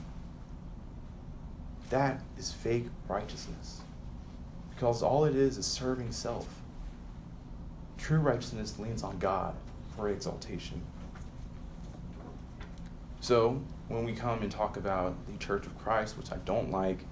That 1.90 2.20
is 2.36 2.52
fake 2.52 2.86
righteousness. 3.06 3.82
Because 4.74 5.04
all 5.04 5.24
it 5.24 5.36
is 5.36 5.56
is 5.56 5.66
serving 5.66 6.10
self. 6.10 6.48
True 7.96 8.18
righteousness 8.18 8.76
leans 8.80 9.04
on 9.04 9.20
God 9.20 9.54
for 9.94 10.08
exaltation. 10.08 10.82
So, 13.20 13.62
when 13.88 14.04
we 14.04 14.12
come 14.12 14.42
and 14.42 14.50
talk 14.50 14.76
about 14.76 15.14
the 15.26 15.38
Church 15.38 15.66
of 15.66 15.78
Christ, 15.78 16.16
which 16.16 16.32
I 16.32 16.36
don't 16.38 16.70
like, 16.70 17.04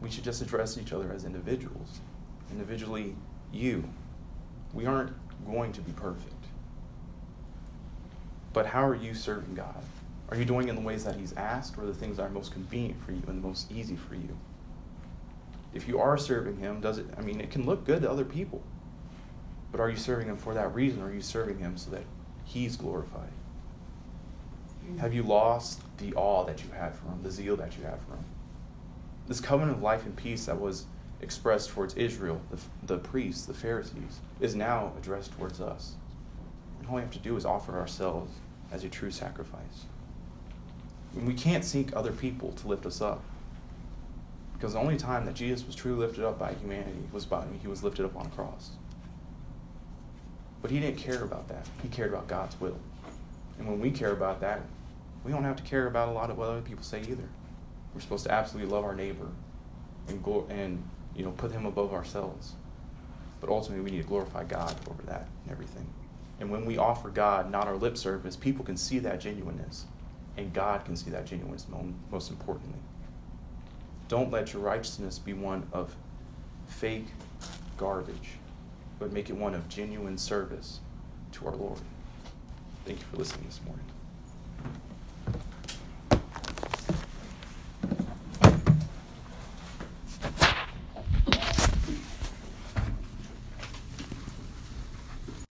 we 0.00 0.10
should 0.10 0.24
just 0.24 0.42
address 0.42 0.78
each 0.78 0.92
other 0.92 1.12
as 1.12 1.24
individuals. 1.24 2.00
Individually, 2.50 3.14
you. 3.52 3.88
We 4.72 4.86
aren't 4.86 5.12
going 5.46 5.72
to 5.72 5.80
be 5.80 5.92
perfect. 5.92 6.34
But 8.52 8.66
how 8.66 8.86
are 8.86 8.94
you 8.94 9.14
serving 9.14 9.54
God? 9.54 9.82
Are 10.30 10.36
you 10.36 10.44
doing 10.44 10.68
in 10.68 10.74
the 10.74 10.80
ways 10.80 11.04
that 11.04 11.16
He's 11.16 11.32
asked, 11.34 11.78
or 11.78 11.86
the 11.86 11.94
things 11.94 12.16
that 12.16 12.24
are 12.24 12.30
most 12.30 12.52
convenient 12.52 13.02
for 13.02 13.12
you 13.12 13.22
and 13.28 13.42
the 13.42 13.46
most 13.46 13.70
easy 13.72 13.96
for 13.96 14.14
you? 14.14 14.36
If 15.72 15.86
you 15.86 16.00
are 16.00 16.18
serving 16.18 16.58
Him, 16.58 16.80
does 16.80 16.98
it, 16.98 17.06
I 17.16 17.20
mean, 17.20 17.40
it 17.40 17.50
can 17.50 17.64
look 17.64 17.84
good 17.84 18.02
to 18.02 18.10
other 18.10 18.24
people. 18.24 18.62
But 19.70 19.80
are 19.80 19.90
you 19.90 19.96
serving 19.96 20.28
Him 20.28 20.36
for 20.36 20.54
that 20.54 20.74
reason, 20.74 21.02
or 21.02 21.06
are 21.06 21.14
you 21.14 21.20
serving 21.20 21.58
Him 21.58 21.76
so 21.76 21.90
that 21.92 22.04
He's 22.44 22.76
glorified? 22.76 23.30
Have 24.96 25.14
you 25.14 25.22
lost 25.22 25.80
the 25.98 26.14
awe 26.14 26.44
that 26.44 26.64
you 26.64 26.70
had 26.70 26.94
for 26.94 27.06
Him, 27.06 27.22
the 27.22 27.30
zeal 27.30 27.56
that 27.56 27.76
you 27.76 27.84
had 27.84 28.00
for 28.02 28.14
Him? 28.14 28.24
This 29.28 29.40
covenant 29.40 29.76
of 29.76 29.82
life 29.82 30.04
and 30.04 30.16
peace 30.16 30.46
that 30.46 30.60
was 30.60 30.86
expressed 31.20 31.70
towards 31.70 31.94
Israel, 31.94 32.40
the, 32.50 32.58
the 32.86 32.98
priests, 32.98 33.46
the 33.46 33.54
Pharisees, 33.54 34.20
is 34.40 34.54
now 34.54 34.92
addressed 34.98 35.36
towards 35.36 35.60
us. 35.60 35.94
And 36.80 36.88
all 36.88 36.96
we 36.96 37.02
have 37.02 37.10
to 37.12 37.18
do 37.18 37.36
is 37.36 37.44
offer 37.44 37.78
ourselves 37.78 38.32
as 38.72 38.84
a 38.84 38.88
true 38.88 39.10
sacrifice. 39.10 39.86
And 41.14 41.26
we 41.26 41.34
can't 41.34 41.64
seek 41.64 41.94
other 41.94 42.12
people 42.12 42.52
to 42.52 42.68
lift 42.68 42.86
us 42.86 43.00
up. 43.00 43.22
Because 44.54 44.72
the 44.72 44.80
only 44.80 44.96
time 44.96 45.24
that 45.26 45.34
Jesus 45.34 45.66
was 45.66 45.76
truly 45.76 45.98
lifted 45.98 46.24
up 46.24 46.38
by 46.38 46.52
humanity 46.54 46.98
was 47.12 47.24
by 47.24 47.44
he 47.60 47.68
was 47.68 47.82
lifted 47.82 48.04
up 48.04 48.16
on 48.16 48.26
a 48.26 48.30
cross. 48.30 48.70
But 50.60 50.70
he 50.70 50.80
didn't 50.80 50.98
care 50.98 51.22
about 51.22 51.48
that. 51.48 51.66
He 51.82 51.88
cared 51.88 52.10
about 52.10 52.26
God's 52.26 52.60
will. 52.60 52.78
And 53.58 53.68
when 53.68 53.80
we 53.80 53.90
care 53.90 54.12
about 54.12 54.40
that, 54.40 54.62
we 55.24 55.32
don't 55.32 55.44
have 55.44 55.56
to 55.56 55.62
care 55.62 55.86
about 55.86 56.08
a 56.08 56.12
lot 56.12 56.30
of 56.30 56.38
what 56.38 56.48
other 56.48 56.60
people 56.60 56.84
say 56.84 57.00
either. 57.00 57.28
We're 57.94 58.00
supposed 58.00 58.24
to 58.24 58.32
absolutely 58.32 58.72
love 58.72 58.84
our 58.84 58.94
neighbor 58.94 59.28
and 60.08 60.22
go 60.22 60.46
and 60.48 60.82
you 61.14 61.24
know 61.24 61.32
put 61.32 61.52
him 61.52 61.66
above 61.66 61.92
ourselves. 61.92 62.54
But 63.40 63.50
ultimately, 63.50 63.84
we 63.84 63.90
need 63.92 64.02
to 64.02 64.08
glorify 64.08 64.44
God 64.44 64.74
over 64.90 65.02
that 65.04 65.28
and 65.44 65.52
everything. 65.52 65.86
And 66.40 66.50
when 66.50 66.64
we 66.64 66.78
offer 66.78 67.08
God 67.08 67.50
not 67.50 67.66
our 67.66 67.76
lip 67.76 67.96
service, 67.96 68.36
people 68.36 68.64
can 68.64 68.76
see 68.76 68.98
that 69.00 69.20
genuineness, 69.20 69.86
and 70.36 70.52
God 70.52 70.84
can 70.84 70.96
see 70.96 71.10
that 71.10 71.26
genuineness 71.26 71.66
most 72.10 72.30
importantly. 72.30 72.78
Don't 74.08 74.30
let 74.30 74.52
your 74.52 74.62
righteousness 74.62 75.18
be 75.18 75.34
one 75.34 75.66
of 75.72 75.94
fake 76.66 77.06
garbage, 77.76 78.38
but 78.98 79.12
make 79.12 79.30
it 79.30 79.36
one 79.36 79.54
of 79.54 79.68
genuine 79.68 80.18
service 80.18 80.80
to 81.32 81.46
our 81.46 81.54
Lord. 81.54 81.78
Thank 82.84 83.00
you 83.00 83.06
for 83.10 83.16
listening 83.16 83.46
this 83.46 83.60
morning. 83.64 83.84